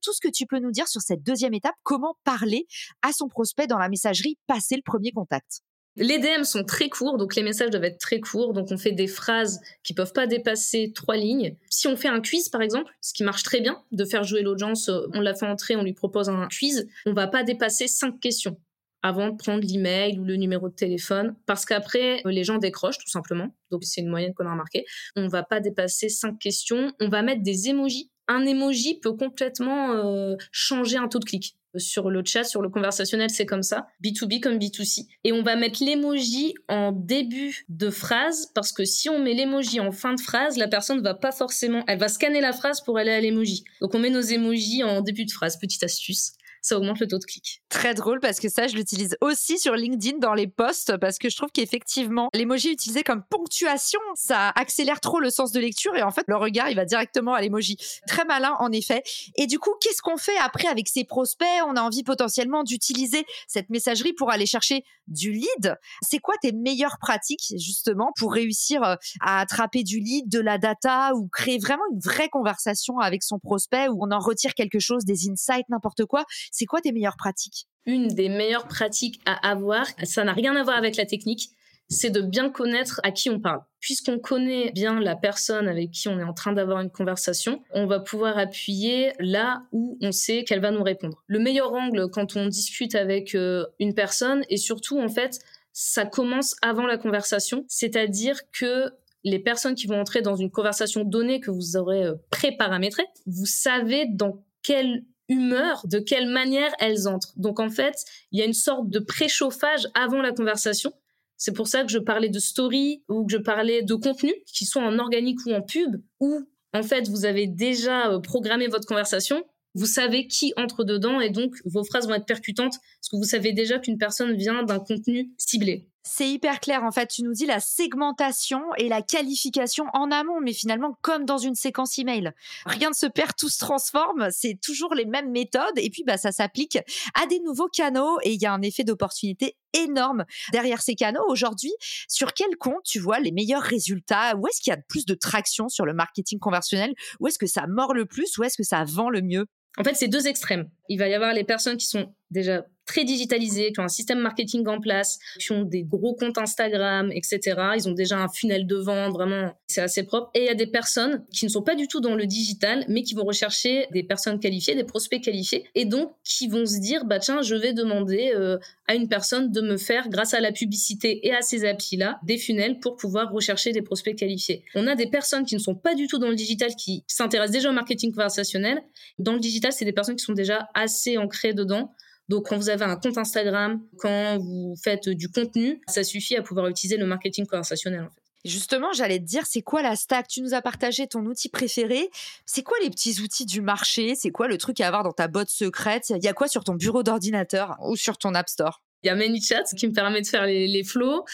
Tout 0.00 0.12
ce 0.12 0.20
que 0.20 0.32
tu 0.32 0.46
peux 0.46 0.58
nous 0.58 0.70
dire 0.70 0.88
sur 0.88 1.00
cette 1.00 1.22
deuxième 1.22 1.54
étape. 1.54 1.74
Comment 1.82 2.16
parler 2.24 2.66
à 3.02 3.12
son 3.12 3.28
prospect 3.28 3.66
dans 3.66 3.78
la 3.78 3.88
messagerie, 3.88 4.38
passer 4.46 4.76
le 4.76 4.82
premier 4.82 5.12
contact? 5.12 5.62
Les 5.96 6.18
DM 6.18 6.44
sont 6.44 6.64
très 6.64 6.88
courts, 6.88 7.18
donc 7.18 7.36
les 7.36 7.42
messages 7.42 7.68
doivent 7.68 7.84
être 7.84 7.98
très 7.98 8.18
courts. 8.18 8.54
Donc 8.54 8.68
on 8.70 8.78
fait 8.78 8.92
des 8.92 9.06
phrases 9.06 9.60
qui 9.82 9.92
peuvent 9.92 10.14
pas 10.14 10.26
dépasser 10.26 10.92
trois 10.94 11.16
lignes. 11.16 11.56
Si 11.68 11.86
on 11.86 11.96
fait 11.96 12.08
un 12.08 12.22
quiz, 12.22 12.48
par 12.48 12.62
exemple, 12.62 12.90
ce 13.02 13.12
qui 13.12 13.24
marche 13.24 13.42
très 13.42 13.60
bien, 13.60 13.82
de 13.90 14.04
faire 14.06 14.24
jouer 14.24 14.40
l'audience, 14.40 14.90
on 15.12 15.20
l'a 15.20 15.34
fait 15.34 15.46
entrer, 15.46 15.76
on 15.76 15.82
lui 15.82 15.92
propose 15.92 16.30
un 16.30 16.48
quiz, 16.48 16.88
on 17.04 17.12
va 17.12 17.26
pas 17.26 17.42
dépasser 17.42 17.88
cinq 17.88 18.18
questions 18.20 18.56
avant 19.02 19.30
de 19.30 19.36
prendre 19.36 19.64
l'email 19.66 20.18
ou 20.18 20.24
le 20.24 20.36
numéro 20.36 20.68
de 20.68 20.74
téléphone, 20.74 21.34
parce 21.44 21.64
qu'après, 21.64 22.22
les 22.24 22.44
gens 22.44 22.58
décrochent 22.58 22.98
tout 22.98 23.10
simplement. 23.10 23.48
Donc 23.70 23.82
c'est 23.84 24.00
une 24.00 24.08
moyenne 24.08 24.32
qu'on 24.32 24.46
a 24.46 24.52
remarqué. 24.52 24.84
On 25.16 25.26
va 25.26 25.42
pas 25.42 25.60
dépasser 25.60 26.08
cinq 26.08 26.38
questions. 26.38 26.92
On 27.00 27.08
va 27.08 27.22
mettre 27.22 27.42
des 27.42 27.68
emojis. 27.68 28.11
Un 28.28 28.44
emoji 28.46 28.98
peut 29.00 29.12
complètement 29.12 29.92
euh, 29.92 30.36
changer 30.50 30.96
un 30.96 31.08
taux 31.08 31.18
de 31.18 31.24
clic. 31.24 31.56
Sur 31.76 32.10
le 32.10 32.22
chat, 32.22 32.44
sur 32.44 32.60
le 32.60 32.68
conversationnel, 32.68 33.30
c'est 33.30 33.46
comme 33.46 33.62
ça. 33.62 33.86
B2B 34.04 34.40
comme 34.40 34.58
B2C. 34.58 35.06
Et 35.24 35.32
on 35.32 35.42
va 35.42 35.56
mettre 35.56 35.82
l'emoji 35.82 36.54
en 36.68 36.92
début 36.92 37.64
de 37.70 37.88
phrase 37.88 38.48
parce 38.54 38.72
que 38.72 38.84
si 38.84 39.08
on 39.08 39.18
met 39.18 39.32
l'emoji 39.32 39.80
en 39.80 39.90
fin 39.90 40.12
de 40.12 40.20
phrase, 40.20 40.58
la 40.58 40.68
personne 40.68 41.00
va 41.00 41.14
pas 41.14 41.32
forcément, 41.32 41.82
elle 41.88 41.98
va 41.98 42.08
scanner 42.08 42.42
la 42.42 42.52
phrase 42.52 42.82
pour 42.82 42.98
aller 42.98 43.10
à 43.10 43.20
l'emoji. 43.22 43.64
Donc 43.80 43.94
on 43.94 43.98
met 43.98 44.10
nos 44.10 44.20
emojis 44.20 44.84
en 44.84 45.00
début 45.00 45.24
de 45.24 45.30
phrase. 45.30 45.58
Petite 45.58 45.82
astuce 45.82 46.32
ça 46.62 46.76
augmente 46.78 47.00
le 47.00 47.08
taux 47.08 47.18
de 47.18 47.24
clic. 47.24 47.62
Très 47.68 47.94
drôle 47.94 48.20
parce 48.20 48.40
que 48.40 48.48
ça, 48.48 48.68
je 48.68 48.76
l'utilise 48.76 49.16
aussi 49.20 49.58
sur 49.58 49.74
LinkedIn 49.74 50.18
dans 50.18 50.34
les 50.34 50.46
posts 50.46 50.96
parce 50.96 51.18
que 51.18 51.28
je 51.28 51.36
trouve 51.36 51.50
qu'effectivement, 51.52 52.30
l'emoji 52.32 52.70
utilisé 52.70 53.02
comme 53.02 53.22
ponctuation, 53.28 54.00
ça 54.14 54.50
accélère 54.50 55.00
trop 55.00 55.20
le 55.20 55.30
sens 55.30 55.52
de 55.52 55.60
lecture 55.60 55.96
et 55.96 56.02
en 56.02 56.10
fait, 56.10 56.24
le 56.28 56.36
regard, 56.36 56.70
il 56.70 56.76
va 56.76 56.84
directement 56.84 57.34
à 57.34 57.40
l'emoji. 57.40 57.76
Très 58.06 58.24
malin, 58.24 58.54
en 58.60 58.70
effet. 58.72 59.02
Et 59.36 59.46
du 59.46 59.58
coup, 59.58 59.72
qu'est-ce 59.80 60.00
qu'on 60.00 60.16
fait 60.16 60.36
après 60.38 60.68
avec 60.68 60.88
ces 60.88 61.04
prospects? 61.04 61.46
On 61.66 61.76
a 61.76 61.82
envie 61.82 62.04
potentiellement 62.04 62.62
d'utiliser 62.62 63.24
cette 63.48 63.68
messagerie 63.68 64.12
pour 64.12 64.30
aller 64.30 64.46
chercher 64.46 64.84
du 65.08 65.32
lead. 65.32 65.76
C'est 66.00 66.18
quoi 66.18 66.34
tes 66.40 66.52
meilleures 66.52 66.98
pratiques 67.00 67.54
justement 67.58 68.12
pour 68.16 68.32
réussir 68.32 68.82
euh, 68.82 68.94
à 69.20 69.40
attraper 69.40 69.82
du 69.82 69.98
lead, 69.98 70.28
de 70.28 70.38
la 70.38 70.58
data 70.58 71.12
ou 71.14 71.28
créer 71.28 71.58
vraiment 71.58 71.82
une 71.92 71.98
vraie 71.98 72.28
conversation 72.28 72.98
avec 72.98 73.22
son 73.22 73.38
prospect 73.38 73.88
où 73.88 73.98
on 74.00 74.10
en 74.12 74.20
retire 74.20 74.54
quelque 74.54 74.78
chose, 74.78 75.04
des 75.04 75.28
insights, 75.28 75.68
n'importe 75.68 76.04
quoi? 76.04 76.24
C'est 76.52 76.66
quoi 76.66 76.80
tes 76.80 76.92
meilleures 76.92 77.16
pratiques? 77.16 77.66
Une 77.84 78.06
des 78.06 78.28
meilleures 78.28 78.68
pratiques 78.68 79.20
à 79.26 79.50
avoir, 79.50 79.86
ça 80.04 80.22
n'a 80.22 80.32
rien 80.32 80.54
à 80.54 80.62
voir 80.62 80.76
avec 80.76 80.96
la 80.96 81.06
technique, 81.06 81.50
c'est 81.88 82.10
de 82.10 82.20
bien 82.20 82.50
connaître 82.50 83.00
à 83.02 83.10
qui 83.10 83.28
on 83.30 83.40
parle. 83.40 83.60
Puisqu'on 83.80 84.18
connaît 84.18 84.70
bien 84.70 85.00
la 85.00 85.16
personne 85.16 85.66
avec 85.66 85.90
qui 85.90 86.08
on 86.08 86.18
est 86.20 86.24
en 86.24 86.32
train 86.32 86.52
d'avoir 86.52 86.80
une 86.80 86.90
conversation, 86.90 87.62
on 87.72 87.86
va 87.86 87.98
pouvoir 87.98 88.38
appuyer 88.38 89.12
là 89.18 89.62
où 89.72 89.98
on 90.00 90.12
sait 90.12 90.44
qu'elle 90.44 90.60
va 90.60 90.70
nous 90.70 90.82
répondre. 90.82 91.24
Le 91.26 91.40
meilleur 91.40 91.72
angle 91.72 92.08
quand 92.10 92.36
on 92.36 92.46
discute 92.46 92.94
avec 92.94 93.34
euh, 93.34 93.66
une 93.80 93.94
personne, 93.94 94.44
et 94.48 94.56
surtout 94.56 95.00
en 95.00 95.08
fait, 95.08 95.40
ça 95.72 96.04
commence 96.04 96.54
avant 96.62 96.86
la 96.86 96.98
conversation, 96.98 97.64
c'est-à-dire 97.66 98.38
que 98.52 98.92
les 99.24 99.38
personnes 99.38 99.74
qui 99.74 99.86
vont 99.86 100.00
entrer 100.00 100.20
dans 100.20 100.36
une 100.36 100.50
conversation 100.50 101.04
donnée 101.04 101.40
que 101.40 101.50
vous 101.50 101.76
aurez 101.76 102.04
euh, 102.04 102.14
pré-paramétrée, 102.30 103.06
vous 103.26 103.46
savez 103.46 104.06
dans 104.06 104.44
quel 104.62 105.04
humeur, 105.32 105.86
de 105.86 105.98
quelle 105.98 106.28
manière 106.28 106.72
elles 106.78 107.08
entrent. 107.08 107.32
Donc 107.36 107.58
en 107.58 107.70
fait, 107.70 108.04
il 108.30 108.38
y 108.38 108.42
a 108.42 108.44
une 108.44 108.52
sorte 108.52 108.88
de 108.88 108.98
préchauffage 108.98 109.88
avant 109.94 110.22
la 110.22 110.32
conversation. 110.32 110.92
C'est 111.36 111.52
pour 111.52 111.66
ça 111.66 111.82
que 111.82 111.90
je 111.90 111.98
parlais 111.98 112.28
de 112.28 112.38
story 112.38 113.02
ou 113.08 113.26
que 113.26 113.32
je 113.32 113.38
parlais 113.38 113.82
de 113.82 113.94
contenu, 113.94 114.32
qui 114.46 114.64
soit 114.64 114.82
en 114.82 114.98
organique 114.98 115.38
ou 115.46 115.52
en 115.52 115.62
pub, 115.62 115.96
où 116.20 116.40
en 116.72 116.82
fait 116.82 117.08
vous 117.08 117.24
avez 117.24 117.46
déjà 117.46 118.10
euh, 118.10 118.20
programmé 118.20 118.68
votre 118.68 118.86
conversation. 118.86 119.44
Vous 119.74 119.86
savez 119.86 120.26
qui 120.26 120.52
entre 120.56 120.84
dedans 120.84 121.20
et 121.20 121.30
donc 121.30 121.56
vos 121.64 121.82
phrases 121.82 122.06
vont 122.06 122.14
être 122.14 122.26
percutantes 122.26 122.74
parce 122.74 123.08
que 123.10 123.16
vous 123.16 123.24
savez 123.24 123.52
déjà 123.52 123.78
qu'une 123.78 123.98
personne 123.98 124.36
vient 124.36 124.62
d'un 124.62 124.78
contenu 124.78 125.32
ciblé. 125.38 125.91
C'est 126.04 126.28
hyper 126.28 126.58
clair. 126.60 126.82
En 126.82 126.90
fait, 126.90 127.06
tu 127.06 127.22
nous 127.22 127.32
dis 127.32 127.46
la 127.46 127.60
segmentation 127.60 128.62
et 128.76 128.88
la 128.88 129.02
qualification 129.02 129.86
en 129.92 130.10
amont, 130.10 130.40
mais 130.40 130.52
finalement, 130.52 130.96
comme 131.00 131.24
dans 131.24 131.38
une 131.38 131.54
séquence 131.54 131.96
email. 131.98 132.32
Rien 132.66 132.90
ne 132.90 132.94
se 132.94 133.06
perd, 133.06 133.36
tout 133.36 133.48
se 133.48 133.58
transforme. 133.58 134.28
C'est 134.32 134.58
toujours 134.60 134.94
les 134.94 135.04
mêmes 135.04 135.30
méthodes. 135.30 135.76
Et 135.76 135.90
puis, 135.90 136.02
bah, 136.04 136.16
ça 136.16 136.32
s'applique 136.32 136.78
à 137.14 137.26
des 137.26 137.38
nouveaux 137.40 137.68
canaux 137.68 138.18
et 138.22 138.32
il 138.32 138.42
y 138.42 138.46
a 138.46 138.52
un 138.52 138.62
effet 138.62 138.82
d'opportunité 138.82 139.56
énorme 139.74 140.24
derrière 140.52 140.82
ces 140.82 140.96
canaux. 140.96 141.24
Aujourd'hui, 141.28 141.72
sur 142.08 142.34
quel 142.34 142.56
compte 142.56 142.82
tu 142.84 142.98
vois 142.98 143.20
les 143.20 143.30
meilleurs 143.30 143.62
résultats? 143.62 144.36
Où 144.36 144.48
est-ce 144.48 144.60
qu'il 144.60 144.72
y 144.72 144.74
a 144.74 144.80
plus 144.88 145.06
de 145.06 145.14
traction 145.14 145.68
sur 145.68 145.86
le 145.86 145.94
marketing 145.94 146.40
conversionnel? 146.40 146.94
Où 147.20 147.28
est-ce 147.28 147.38
que 147.38 147.46
ça 147.46 147.66
mord 147.68 147.94
le 147.94 148.06
plus? 148.06 148.36
Où 148.38 148.42
est-ce 148.42 148.56
que 148.56 148.64
ça 148.64 148.84
vend 148.84 149.08
le 149.08 149.22
mieux? 149.22 149.46
En 149.78 149.84
fait, 149.84 149.94
c'est 149.94 150.08
deux 150.08 150.26
extrêmes. 150.26 150.68
Il 150.88 150.98
va 150.98 151.08
y 151.08 151.14
avoir 151.14 151.32
les 151.32 151.44
personnes 151.44 151.76
qui 151.76 151.86
sont 151.86 152.12
déjà 152.30 152.64
très 152.86 153.04
digitalisés, 153.04 153.72
qui 153.72 153.80
ont 153.80 153.84
un 153.84 153.88
système 153.88 154.18
marketing 154.18 154.66
en 154.66 154.80
place, 154.80 155.18
qui 155.38 155.52
ont 155.52 155.62
des 155.62 155.82
gros 155.82 156.14
comptes 156.14 156.38
Instagram, 156.38 157.10
etc. 157.12 157.40
Ils 157.76 157.88
ont 157.88 157.92
déjà 157.92 158.18
un 158.18 158.28
funnel 158.28 158.66
de 158.66 158.76
vente, 158.76 159.12
vraiment, 159.12 159.52
c'est 159.66 159.80
assez 159.80 160.02
propre. 160.04 160.30
Et 160.34 160.40
il 160.40 160.46
y 160.46 160.50
a 160.50 160.54
des 160.54 160.66
personnes 160.66 161.24
qui 161.32 161.44
ne 161.44 161.50
sont 161.50 161.62
pas 161.62 161.74
du 161.74 161.88
tout 161.88 162.00
dans 162.00 162.14
le 162.14 162.26
digital, 162.26 162.84
mais 162.88 163.02
qui 163.02 163.14
vont 163.14 163.24
rechercher 163.24 163.86
des 163.92 164.02
personnes 164.02 164.40
qualifiées, 164.40 164.74
des 164.74 164.84
prospects 164.84 165.22
qualifiés, 165.22 165.64
et 165.74 165.84
donc 165.84 166.12
qui 166.24 166.48
vont 166.48 166.66
se 166.66 166.80
dire, 166.80 167.04
bah 167.04 167.18
tiens, 167.18 167.42
je 167.42 167.54
vais 167.54 167.72
demander 167.72 168.32
euh, 168.34 168.58
à 168.86 168.94
une 168.94 169.08
personne 169.08 169.50
de 169.50 169.60
me 169.60 169.76
faire, 169.76 170.08
grâce 170.08 170.34
à 170.34 170.40
la 170.40 170.52
publicité 170.52 171.26
et 171.26 171.32
à 171.32 171.42
ces 171.42 171.64
applis-là, 171.64 172.18
des 172.24 172.38
funnels 172.38 172.78
pour 172.80 172.96
pouvoir 172.96 173.30
rechercher 173.32 173.72
des 173.72 173.82
prospects 173.82 174.16
qualifiés. 174.16 174.64
On 174.74 174.86
a 174.86 174.94
des 174.94 175.06
personnes 175.06 175.44
qui 175.44 175.54
ne 175.54 175.60
sont 175.60 175.74
pas 175.74 175.94
du 175.94 176.06
tout 176.06 176.18
dans 176.18 176.28
le 176.28 176.36
digital, 176.36 176.74
qui 176.74 177.04
s'intéressent 177.06 177.52
déjà 177.52 177.70
au 177.70 177.72
marketing 177.72 178.12
conversationnel. 178.12 178.82
Dans 179.18 179.34
le 179.34 179.40
digital, 179.40 179.72
c'est 179.72 179.84
des 179.84 179.92
personnes 179.92 180.16
qui 180.16 180.24
sont 180.24 180.32
déjà 180.32 180.68
assez 180.74 181.16
ancrées 181.18 181.54
dedans 181.54 181.92
donc, 182.32 182.48
quand 182.48 182.56
vous 182.56 182.70
avez 182.70 182.86
un 182.86 182.96
compte 182.96 183.18
Instagram, 183.18 183.82
quand 183.98 184.38
vous 184.38 184.74
faites 184.82 185.06
du 185.10 185.28
contenu, 185.28 185.82
ça 185.86 186.02
suffit 186.02 186.34
à 186.34 186.40
pouvoir 186.40 186.66
utiliser 186.66 186.96
le 186.96 187.04
marketing 187.04 187.44
conversationnel, 187.44 188.04
en 188.04 188.08
fait. 188.08 188.22
Justement, 188.46 188.90
j'allais 188.94 189.18
te 189.18 189.24
dire, 189.24 189.44
c'est 189.44 189.60
quoi 189.60 189.82
la 189.82 189.96
stack? 189.96 190.28
Tu 190.28 190.40
nous 190.40 190.54
as 190.54 190.62
partagé 190.62 191.06
ton 191.06 191.26
outil 191.26 191.50
préféré. 191.50 192.08
C'est 192.46 192.62
quoi 192.62 192.78
les 192.82 192.88
petits 192.88 193.20
outils 193.20 193.44
du 193.44 193.60
marché? 193.60 194.14
C'est 194.14 194.30
quoi 194.30 194.48
le 194.48 194.56
truc 194.56 194.80
à 194.80 194.86
avoir 194.86 195.02
dans 195.04 195.12
ta 195.12 195.28
botte 195.28 195.50
secrète? 195.50 196.08
Il 196.08 196.24
y 196.24 196.28
a 196.28 196.32
quoi 196.32 196.48
sur 196.48 196.64
ton 196.64 196.72
bureau 196.72 197.02
d'ordinateur 197.02 197.76
ou 197.82 197.96
sur 197.96 198.16
ton 198.16 198.34
App 198.34 198.48
Store? 198.48 198.82
Il 199.02 199.08
y 199.08 199.10
a 199.10 199.14
ManyChat 199.14 199.64
qui 199.76 199.86
me 199.86 199.92
permet 199.92 200.22
de 200.22 200.26
faire 200.26 200.46
les, 200.46 200.66
les 200.66 200.84
flows. 200.84 201.26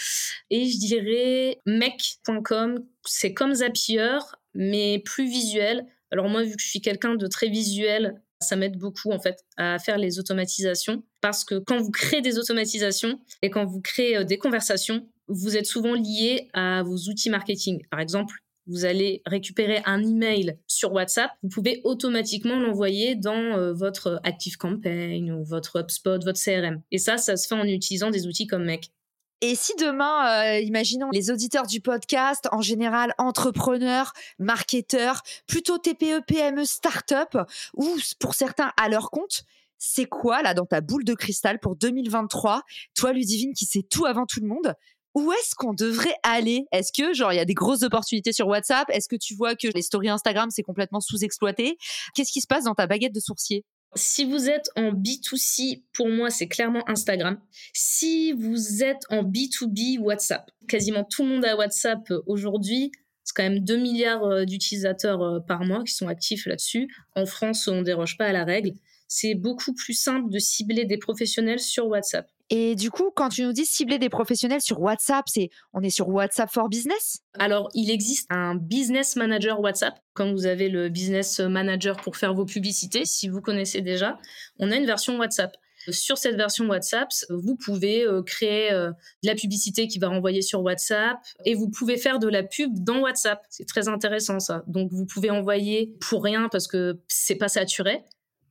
Et 0.50 0.69
je 0.69 0.78
dirais 0.78 1.61
mec.com, 1.64 2.85
c'est 3.07 3.35
comme 3.35 3.55
Zapier, 3.55 4.19
mais 4.52 4.99
plus 4.99 5.31
visuel. 5.31 5.87
Alors 6.11 6.28
moi, 6.28 6.43
vu 6.43 6.57
que 6.57 6.62
je 6.62 6.69
suis 6.69 6.81
quelqu'un 6.81 7.14
de 7.14 7.26
très 7.28 7.49
visuel, 7.49 8.21
ça 8.40 8.57
m'aide 8.57 8.78
beaucoup 8.78 9.11
en 9.12 9.18
fait 9.18 9.45
à 9.57 9.78
faire 9.78 9.99
les 9.99 10.18
automatisations 10.18 11.02
parce 11.21 11.45
que 11.45 11.57
quand 11.59 11.78
vous 11.78 11.90
créez 11.90 12.21
des 12.21 12.38
automatisations 12.38 13.21
et 13.42 13.50
quand 13.50 13.64
vous 13.64 13.80
créez 13.80 14.18
euh, 14.18 14.25
des 14.25 14.38
conversations, 14.38 15.09
vous 15.28 15.57
êtes 15.57 15.66
souvent 15.66 15.95
lié 15.95 16.49
à 16.54 16.83
vos 16.83 16.97
outils 16.97 17.30
marketing. 17.30 17.83
Par 17.90 18.00
exemple, 18.00 18.35
vous 18.66 18.85
allez 18.85 19.23
récupérer 19.26 19.80
un 19.87 20.02
email 20.02 20.59
sur 20.66 20.92
WhatsApp, 20.92 21.30
vous 21.42 21.49
pouvez 21.49 21.80
automatiquement 21.85 22.59
l'envoyer 22.59 23.14
dans 23.14 23.33
euh, 23.33 23.73
votre 23.73 24.21
ActiveCampaign 24.25 25.33
ou 25.33 25.45
votre 25.45 25.80
HubSpot, 25.80 26.23
votre 26.23 26.40
CRM. 26.40 26.83
Et 26.90 26.99
ça, 26.99 27.16
ça 27.16 27.37
se 27.37 27.49
fait 27.49 27.54
en 27.54 27.64
utilisant 27.64 28.11
des 28.11 28.26
outils 28.26 28.47
comme 28.47 28.64
Make. 28.64 28.92
Et 29.40 29.54
si 29.54 29.73
demain, 29.78 30.57
euh, 30.57 30.61
imaginons 30.61 31.11
les 31.12 31.30
auditeurs 31.30 31.66
du 31.66 31.80
podcast, 31.80 32.49
en 32.50 32.61
général 32.61 33.14
entrepreneurs, 33.18 34.12
marketeurs, 34.40 35.23
plutôt 35.47 35.78
TPE, 35.78 36.25
PME, 36.26 36.64
start-up, 36.64 37.37
ou 37.75 37.97
pour 38.18 38.35
certains 38.35 38.73
à 38.76 38.88
leur 38.88 39.11
compte, 39.11 39.45
c'est 39.78 40.07
quoi 40.07 40.42
là 40.42 40.54
dans 40.54 40.66
ta 40.66 40.80
boule 40.80 41.04
de 41.04 41.14
cristal 41.14 41.61
pour 41.61 41.76
2023 41.76 42.62
Toi, 42.97 43.12
Ludivine, 43.12 43.54
qui 43.54 43.64
sait 43.64 43.85
tout 43.88 44.07
avant 44.07 44.26
tout 44.26 44.40
le 44.40 44.49
monde, 44.49 44.75
où 45.14 45.33
est-ce 45.33 45.54
qu'on 45.54 45.73
devrait 45.73 46.16
aller? 46.25 46.66
Est-ce 46.73 46.92
que 46.92 47.14
genre 47.14 47.33
il 47.33 47.37
y 47.37 47.40
a 47.40 47.45
des 47.45 47.54
grosses 47.54 47.83
opportunités 47.83 48.33
sur 48.33 48.49
WhatsApp? 48.49 48.88
Est-ce 48.90 49.09
que 49.09 49.16
tu 49.16 49.35
vois 49.35 49.54
que 49.54 49.68
les 49.73 49.83
stories 49.83 50.09
Instagram 50.09 50.50
c'est 50.50 50.62
complètement 50.62 51.00
sous-exploité? 51.00 51.76
Qu'est-ce 52.14 52.33
qui 52.33 52.40
se 52.40 52.47
passe 52.49 52.64
dans 52.64 52.75
ta 52.75 52.88
baguette 52.88 53.14
de 53.14 53.21
sourcier? 53.21 53.64
Si 53.95 54.25
vous 54.25 54.49
êtes 54.49 54.71
en 54.76 54.92
B2C, 54.92 55.83
pour 55.92 56.09
moi, 56.09 56.30
c'est 56.30 56.49
clairement 56.49 56.88
Instagram. 56.88 57.38
Si 57.73 58.33
vous 58.33 58.83
êtes 58.83 59.02
en 59.11 59.23
B2B, 59.23 59.99
WhatsApp. 59.99 60.50
Quasiment 60.68 61.04
tout 61.04 61.23
le 61.25 61.30
monde 61.30 61.45
a 61.45 61.57
WhatsApp 61.57 62.12
aujourd'hui. 62.26 62.92
C'est 63.25 63.35
quand 63.35 63.42
même 63.42 63.61
2 63.61 63.76
milliards 63.76 64.47
d'utilisateurs 64.47 65.45
par 65.47 65.64
mois 65.64 65.85
qui 65.85 65.95
sont 65.95 66.09
actifs 66.09 66.47
là-dessus. 66.47 66.88
En 67.14 67.26
France, 67.26 67.68
on 67.68 67.83
déroge 67.83 68.16
pas 68.16 68.26
à 68.26 68.33
la 68.33 68.45
règle. 68.45 68.73
C'est 69.07 69.35
beaucoup 69.35 69.75
plus 69.75 69.95
simple 69.95 70.30
de 70.30 70.38
cibler 70.38 70.85
des 70.85 70.99
professionnels 70.99 71.61
sur 71.61 71.88
WhatsApp. 71.88 72.30
Et 72.50 72.75
du 72.76 72.90
coup, 72.90 73.11
quand 73.14 73.28
tu 73.28 73.45
nous 73.45 73.52
dis 73.52 73.67
cibler 73.67 73.99
des 73.99 74.09
professionnels 74.09 74.62
sur 74.62 74.81
WhatsApp, 74.81 75.25
c'est 75.28 75.50
on 75.75 75.83
est 75.83 75.90
sur 75.90 76.09
WhatsApp 76.09 76.50
for 76.50 76.69
Business? 76.69 77.21
Alors, 77.38 77.69
il 77.75 77.90
existe 77.90 78.26
un 78.31 78.55
business 78.55 79.17
manager 79.17 79.61
WhatsApp, 79.61 79.99
comme 80.14 80.33
vous 80.33 80.47
avez 80.47 80.69
le 80.69 80.88
business 80.88 81.40
manager 81.40 81.97
pour 81.97 82.17
faire 82.17 82.35
vos 82.35 82.47
publicités, 82.47 83.05
si 83.05 83.28
vous 83.28 83.43
connaissez 83.43 83.83
déjà. 83.83 84.19
On 84.59 84.71
a 84.71 84.76
une 84.76 84.87
version 84.87 85.19
WhatsApp. 85.19 85.57
Sur 85.90 86.19
cette 86.19 86.37
version 86.37 86.67
WhatsApp, 86.67 87.09
vous 87.31 87.57
pouvez 87.57 88.02
euh, 88.02 88.23
créer 88.23 88.73
euh, 88.73 88.90
de 89.23 89.28
la 89.28 89.35
publicité 89.35 89.87
qui 89.87 89.99
va 89.99 90.09
renvoyer 90.09 90.43
sur 90.43 90.62
WhatsApp 90.62 91.19
et 91.45 91.55
vous 91.55 91.71
pouvez 91.71 91.97
faire 91.97 92.19
de 92.19 92.28
la 92.28 92.43
pub 92.43 92.73
dans 92.83 93.00
WhatsApp. 93.00 93.43
C'est 93.49 93.67
très 93.67 93.88
intéressant 93.88 94.40
ça. 94.40 94.64
Donc 94.67 94.90
vous 94.93 95.07
pouvez 95.07 95.31
envoyer 95.31 95.95
pour 96.00 96.23
rien 96.23 96.49
parce 96.50 96.67
que 96.67 96.99
c'est 97.09 97.37
pas 97.37 97.49
saturé. 97.49 98.05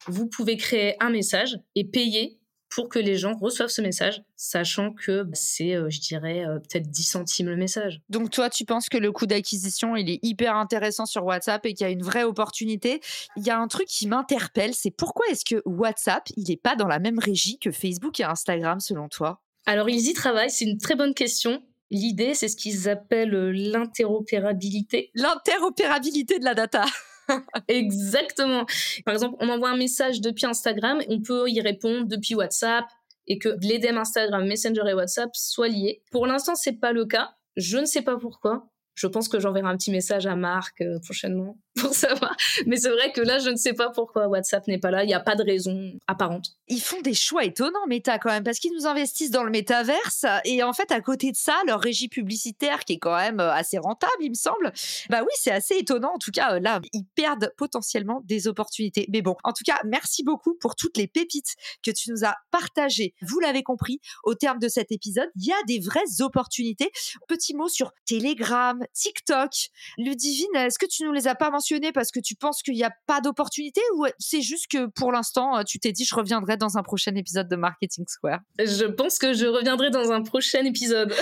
Vous 0.08 0.28
pouvez 0.28 0.58
créer 0.58 0.96
un 1.04 1.10
message 1.10 1.60
et 1.76 1.84
payer 1.84 2.37
pour 2.70 2.90
que 2.90 3.00
les 3.00 3.18
gens 3.18 3.36
reçoivent 3.36 3.70
ce 3.70 3.82
message, 3.82 4.22
sachant 4.36 4.92
que 4.92 5.24
bah, 5.24 5.32
c'est, 5.34 5.76
euh, 5.76 5.90
je 5.90 6.00
dirais, 6.00 6.46
euh, 6.46 6.60
peut-être 6.60 6.90
10 6.90 7.04
centimes 7.04 7.50
le 7.50 7.56
message. 7.56 8.02
Donc 8.10 8.30
toi, 8.30 8.50
tu 8.50 8.66
penses 8.66 8.90
que 8.90 8.98
le 8.98 9.12
coût 9.12 9.26
d'acquisition, 9.26 9.96
il 9.96 10.10
est 10.10 10.20
hyper 10.22 10.56
intéressant 10.56 11.06
sur 11.06 11.26
WhatsApp 11.26 11.66
et 11.66 11.74
qu'il 11.74 11.86
y 11.86 11.90
a 11.90 11.92
une 11.92 12.04
vraie 12.04 12.24
opportunité? 12.24 13.02
Il 13.36 13.46
y 13.46 13.50
a 13.50 13.58
un 13.58 13.68
truc 13.68 13.88
qui 13.88 14.08
m'interpelle, 14.08 14.74
c'est 14.74 14.92
pourquoi 14.92 15.26
est-ce 15.32 15.46
que 15.46 15.62
WhatsApp, 15.66 16.24
il 16.36 16.50
n'est 16.50 16.58
pas 16.58 16.76
dans 16.76 16.88
la 16.88 17.00
même 17.00 17.20
régie 17.20 17.58
que 17.60 17.72
Facebook 17.72 18.20
et 18.20 18.24
Instagram, 18.24 18.80
selon 18.80 19.08
toi? 19.08 19.42
Alors, 19.66 19.90
ils 19.90 20.08
y 20.08 20.14
travaillent, 20.14 20.52
c'est 20.52 20.66
une 20.66 20.78
très 20.78 20.96
bonne 20.96 21.14
question. 21.14 21.62
L'idée, 21.90 22.34
c'est 22.34 22.50
ce 22.50 22.58
qu'ils 22.58 22.90
appellent 22.90 23.34
euh, 23.34 23.52
l'interopérabilité. 23.52 25.12
L'interopérabilité 25.14 26.40
de 26.40 26.44
la 26.44 26.54
data 26.54 26.86
Exactement. 27.68 28.66
Par 29.06 29.14
exemple, 29.14 29.36
on 29.40 29.50
envoie 29.50 29.70
un 29.70 29.78
message 29.78 30.22
depuis 30.22 30.46
Instagram, 30.46 31.02
on 31.10 31.22
peut 31.22 31.50
y 31.50 31.62
répondre 31.62 32.06
depuis 32.08 32.36
WhatsApp 32.36 32.86
et 33.28 33.38
que 33.38 33.50
l'EDM 33.62 33.98
Instagram, 33.98 34.48
Messenger 34.48 34.84
et 34.88 34.94
WhatsApp 34.94 35.30
soient 35.34 35.68
liés. 35.68 36.02
Pour 36.12 36.28
l'instant, 36.28 36.56
c'est 36.56 36.80
pas 36.80 36.94
le 36.94 37.06
cas. 37.06 37.32
Je 37.56 37.78
ne 37.78 37.86
sais 37.86 38.02
pas 38.02 38.18
pourquoi. 38.18 38.70
Je 38.96 39.08
pense 39.08 39.28
que 39.28 39.40
j'enverrai 39.40 39.68
un 39.68 39.78
petit 39.78 39.92
message 39.92 40.26
à 40.26 40.36
Marc 40.36 40.82
euh, 40.82 41.00
prochainement 41.04 41.58
pour 41.82 41.94
savoir. 41.94 42.36
Mais 42.66 42.78
c'est 42.78 42.90
vrai 42.90 43.12
que 43.12 43.22
là, 43.22 43.40
je 43.40 43.50
ne 43.50 43.56
sais 43.56 43.74
pas 43.74 43.90
pourquoi 43.90 44.28
WhatsApp 44.28 44.68
n'est 44.68 44.78
pas 44.78 44.92
là. 44.92 45.04
Il 45.04 45.08
n'y 45.08 45.14
a 45.14 45.20
pas 45.20 45.36
de 45.36 45.44
raison 45.44 45.94
apparente. 46.08 46.52
Ils 46.68 46.82
font 46.82 47.02
des 47.02 47.14
choix 47.14 47.46
étonnants, 47.46 47.86
Meta, 47.88 48.20
quand 48.20 48.30
même, 48.30 48.44
parce 48.44 48.60
qu'ils 48.60 48.74
nous 48.74 48.88
investissent 48.88 49.32
dans 49.32 49.44
le 49.44 49.52
métaverse. 49.52 50.26
Et 50.46 50.64
en 50.64 50.74
fait, 50.74 50.92
à 50.92 51.02
côté 51.02 51.32
de 51.32 51.38
ça, 51.38 51.56
leur 51.66 51.80
régie 51.80 52.10
publicitaire, 52.10 52.84
qui 52.86 52.94
est 52.94 53.00
quand 53.00 53.16
même 53.16 53.40
euh, 53.40 53.52
assez 53.52 53.78
rentable, 53.78 54.14
il 54.22 54.30
me 54.30 54.36
semble, 54.36 54.72
bah 55.10 55.22
oui, 55.22 55.32
c'est 55.36 55.52
assez 55.52 55.76
étonnant. 55.76 56.14
En 56.16 56.18
tout 56.18 56.32
cas, 56.32 56.56
euh, 56.56 56.60
là, 56.60 56.82
ils 56.94 57.06
perdent 57.16 57.52
potentiellement 57.58 58.22
des 58.26 58.48
opportunités. 58.48 59.08
Mais 59.12 59.22
bon, 59.22 59.36
en 59.44 59.54
tout 59.54 59.64
cas, 59.66 59.80
merci 59.86 60.24
beaucoup 60.24 60.56
pour 60.56 60.76
toutes 60.76 60.98
les 60.98 61.08
pépites 61.08 61.56
que 61.84 61.92
tu 61.92 62.12
nous 62.12 62.26
as 62.26 62.36
partagées. 62.52 63.14
Vous 63.22 63.40
l'avez 63.40 63.64
compris, 63.64 64.00
au 64.24 64.34
terme 64.34 64.60
de 64.60 64.68
cet 64.68 64.92
épisode, 64.92 65.30
il 65.36 65.46
y 65.46 65.52
a 65.52 65.64
des 65.68 65.80
vraies 65.80 66.22
opportunités. 66.22 66.92
Petit 67.28 67.54
mot 67.54 67.68
sur 67.68 67.92
Telegram, 68.06 68.80
TikTok. 68.94 69.52
Ludivine, 69.98 70.56
est-ce 70.56 70.80
que 70.80 70.86
tu 70.86 71.04
nous 71.04 71.14
les 71.14 71.28
as 71.28 71.36
pas 71.36 71.50
mentionnés? 71.50 71.67
Parce 71.94 72.12
que 72.12 72.20
tu 72.20 72.36
penses 72.36 72.62
qu'il 72.62 72.76
n'y 72.76 72.84
a 72.84 72.92
pas 73.06 73.22
d'opportunité 73.22 73.82
ou 73.96 74.06
c'est 74.20 74.42
juste 74.42 74.68
que 74.70 74.88
pour 74.88 75.12
l'instant, 75.12 75.64
tu 75.64 75.80
t'es 75.80 75.92
dit 75.92 76.06
je 76.06 76.16
reviendrai 76.16 76.58
dans 76.58 76.78
un 76.78 76.84
prochain 76.84 77.16
épisode 77.16 77.48
de 77.48 77.56
Marketing 77.56 78.06
Square? 78.08 78.40
Je 78.60 78.86
pense 78.86 79.20
que 79.20 79.34
je 79.34 79.46
reviendrai 79.46 79.90
dans 79.90 80.12
un 80.12 80.22
prochain 80.24 80.64
épisode 80.66 81.14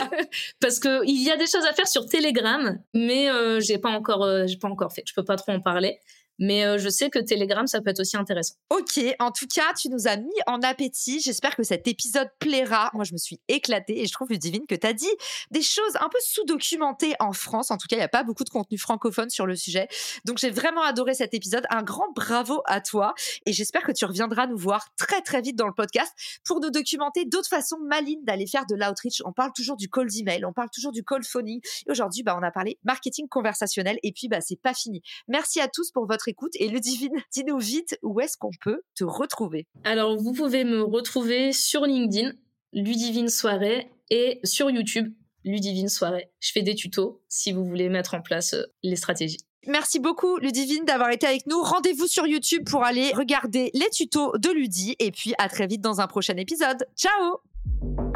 parce 0.60 0.78
que 0.78 1.04
il 1.06 1.22
y 1.22 1.30
a 1.30 1.36
des 1.36 1.46
choses 1.46 1.64
à 1.64 1.72
faire 1.72 1.88
sur 1.88 2.06
Telegram, 2.06 2.78
mais 2.94 3.30
euh, 3.30 3.60
j'ai 3.60 3.78
pas 3.78 3.90
encore, 3.90 4.24
euh, 4.24 4.46
pas 4.60 4.68
encore 4.68 4.92
fait. 4.92 5.02
Je 5.06 5.14
peux 5.14 5.24
pas 5.24 5.36
trop 5.36 5.52
en 5.52 5.60
parler. 5.60 5.98
Mais 6.38 6.64
euh, 6.64 6.78
je 6.78 6.88
sais 6.88 7.10
que 7.10 7.18
Telegram, 7.18 7.66
ça 7.66 7.80
peut 7.80 7.90
être 7.90 8.00
aussi 8.00 8.16
intéressant. 8.16 8.54
Ok, 8.70 9.00
en 9.18 9.30
tout 9.30 9.46
cas, 9.46 9.72
tu 9.74 9.88
nous 9.88 10.06
as 10.06 10.16
mis 10.16 10.28
en 10.46 10.60
appétit. 10.62 11.20
J'espère 11.20 11.56
que 11.56 11.62
cet 11.62 11.88
épisode 11.88 12.28
plaira. 12.38 12.90
Moi, 12.94 13.04
je 13.04 13.12
me 13.12 13.18
suis 13.18 13.40
éclatée 13.48 14.00
et 14.00 14.06
je 14.06 14.12
trouve, 14.12 14.28
Ludivine, 14.28 14.66
que 14.66 14.74
tu 14.74 14.86
as 14.86 14.92
dit 14.92 15.06
des 15.50 15.62
choses 15.62 15.96
un 15.96 16.08
peu 16.08 16.18
sous-documentées 16.24 17.14
en 17.20 17.32
France. 17.32 17.70
En 17.70 17.76
tout 17.76 17.86
cas, 17.88 17.96
il 17.96 18.00
n'y 18.00 18.04
a 18.04 18.08
pas 18.08 18.22
beaucoup 18.22 18.44
de 18.44 18.50
contenu 18.50 18.78
francophone 18.78 19.30
sur 19.30 19.46
le 19.46 19.56
sujet. 19.56 19.88
Donc, 20.24 20.38
j'ai 20.38 20.50
vraiment 20.50 20.82
adoré 20.82 21.14
cet 21.14 21.34
épisode. 21.34 21.64
Un 21.70 21.82
grand 21.82 22.12
bravo 22.14 22.62
à 22.66 22.80
toi. 22.80 23.14
Et 23.46 23.52
j'espère 23.52 23.82
que 23.82 23.92
tu 23.92 24.04
reviendras 24.04 24.46
nous 24.46 24.58
voir 24.58 24.86
très, 24.98 25.22
très 25.22 25.40
vite 25.40 25.56
dans 25.56 25.66
le 25.66 25.74
podcast 25.74 26.12
pour 26.44 26.60
nous 26.60 26.70
documenter 26.70 27.24
d'autres 27.24 27.48
façons 27.48 27.78
malines 27.78 28.24
d'aller 28.24 28.46
faire 28.46 28.66
de 28.66 28.74
l'outreach. 28.74 29.22
On 29.24 29.32
parle 29.32 29.52
toujours 29.54 29.76
du 29.76 29.88
call 29.88 30.08
d'email, 30.08 30.44
on 30.44 30.52
parle 30.52 30.70
toujours 30.70 30.92
du 30.92 31.02
call 31.02 31.24
phoning. 31.24 31.60
Et 31.86 31.90
aujourd'hui, 31.90 32.22
bah, 32.22 32.36
on 32.38 32.42
a 32.42 32.50
parlé 32.50 32.78
marketing 32.84 33.28
conversationnel. 33.28 33.98
Et 34.02 34.12
puis, 34.12 34.28
bah, 34.28 34.40
c'est 34.40 34.60
pas 34.60 34.74
fini. 34.74 35.02
Merci 35.28 35.60
à 35.60 35.68
tous 35.68 35.90
pour 35.90 36.06
votre 36.06 36.25
écoute. 36.28 36.52
Et 36.56 36.68
Ludivine, 36.68 37.22
dis-nous 37.32 37.58
vite 37.58 37.98
où 38.02 38.20
est-ce 38.20 38.36
qu'on 38.36 38.50
peut 38.62 38.82
te 38.94 39.04
retrouver. 39.04 39.66
Alors, 39.84 40.16
vous 40.16 40.32
pouvez 40.32 40.64
me 40.64 40.82
retrouver 40.82 41.52
sur 41.52 41.84
LinkedIn, 41.86 42.32
Ludivine 42.72 43.28
Soirée, 43.28 43.90
et 44.10 44.40
sur 44.44 44.70
YouTube, 44.70 45.12
Ludivine 45.44 45.88
Soirée. 45.88 46.30
Je 46.40 46.52
fais 46.52 46.62
des 46.62 46.74
tutos 46.74 47.22
si 47.28 47.52
vous 47.52 47.64
voulez 47.64 47.88
mettre 47.88 48.14
en 48.14 48.22
place 48.22 48.54
euh, 48.54 48.64
les 48.82 48.96
stratégies. 48.96 49.38
Merci 49.66 49.98
beaucoup 49.98 50.36
Ludivine 50.38 50.84
d'avoir 50.84 51.10
été 51.10 51.26
avec 51.26 51.46
nous. 51.46 51.60
Rendez-vous 51.60 52.06
sur 52.06 52.26
YouTube 52.26 52.68
pour 52.68 52.84
aller 52.84 53.10
regarder 53.12 53.70
les 53.74 53.90
tutos 53.90 54.38
de 54.38 54.50
Ludi 54.50 54.94
et 55.00 55.10
puis 55.10 55.34
à 55.38 55.48
très 55.48 55.66
vite 55.66 55.80
dans 55.80 56.00
un 56.00 56.06
prochain 56.06 56.36
épisode. 56.36 56.86
Ciao 56.96 58.15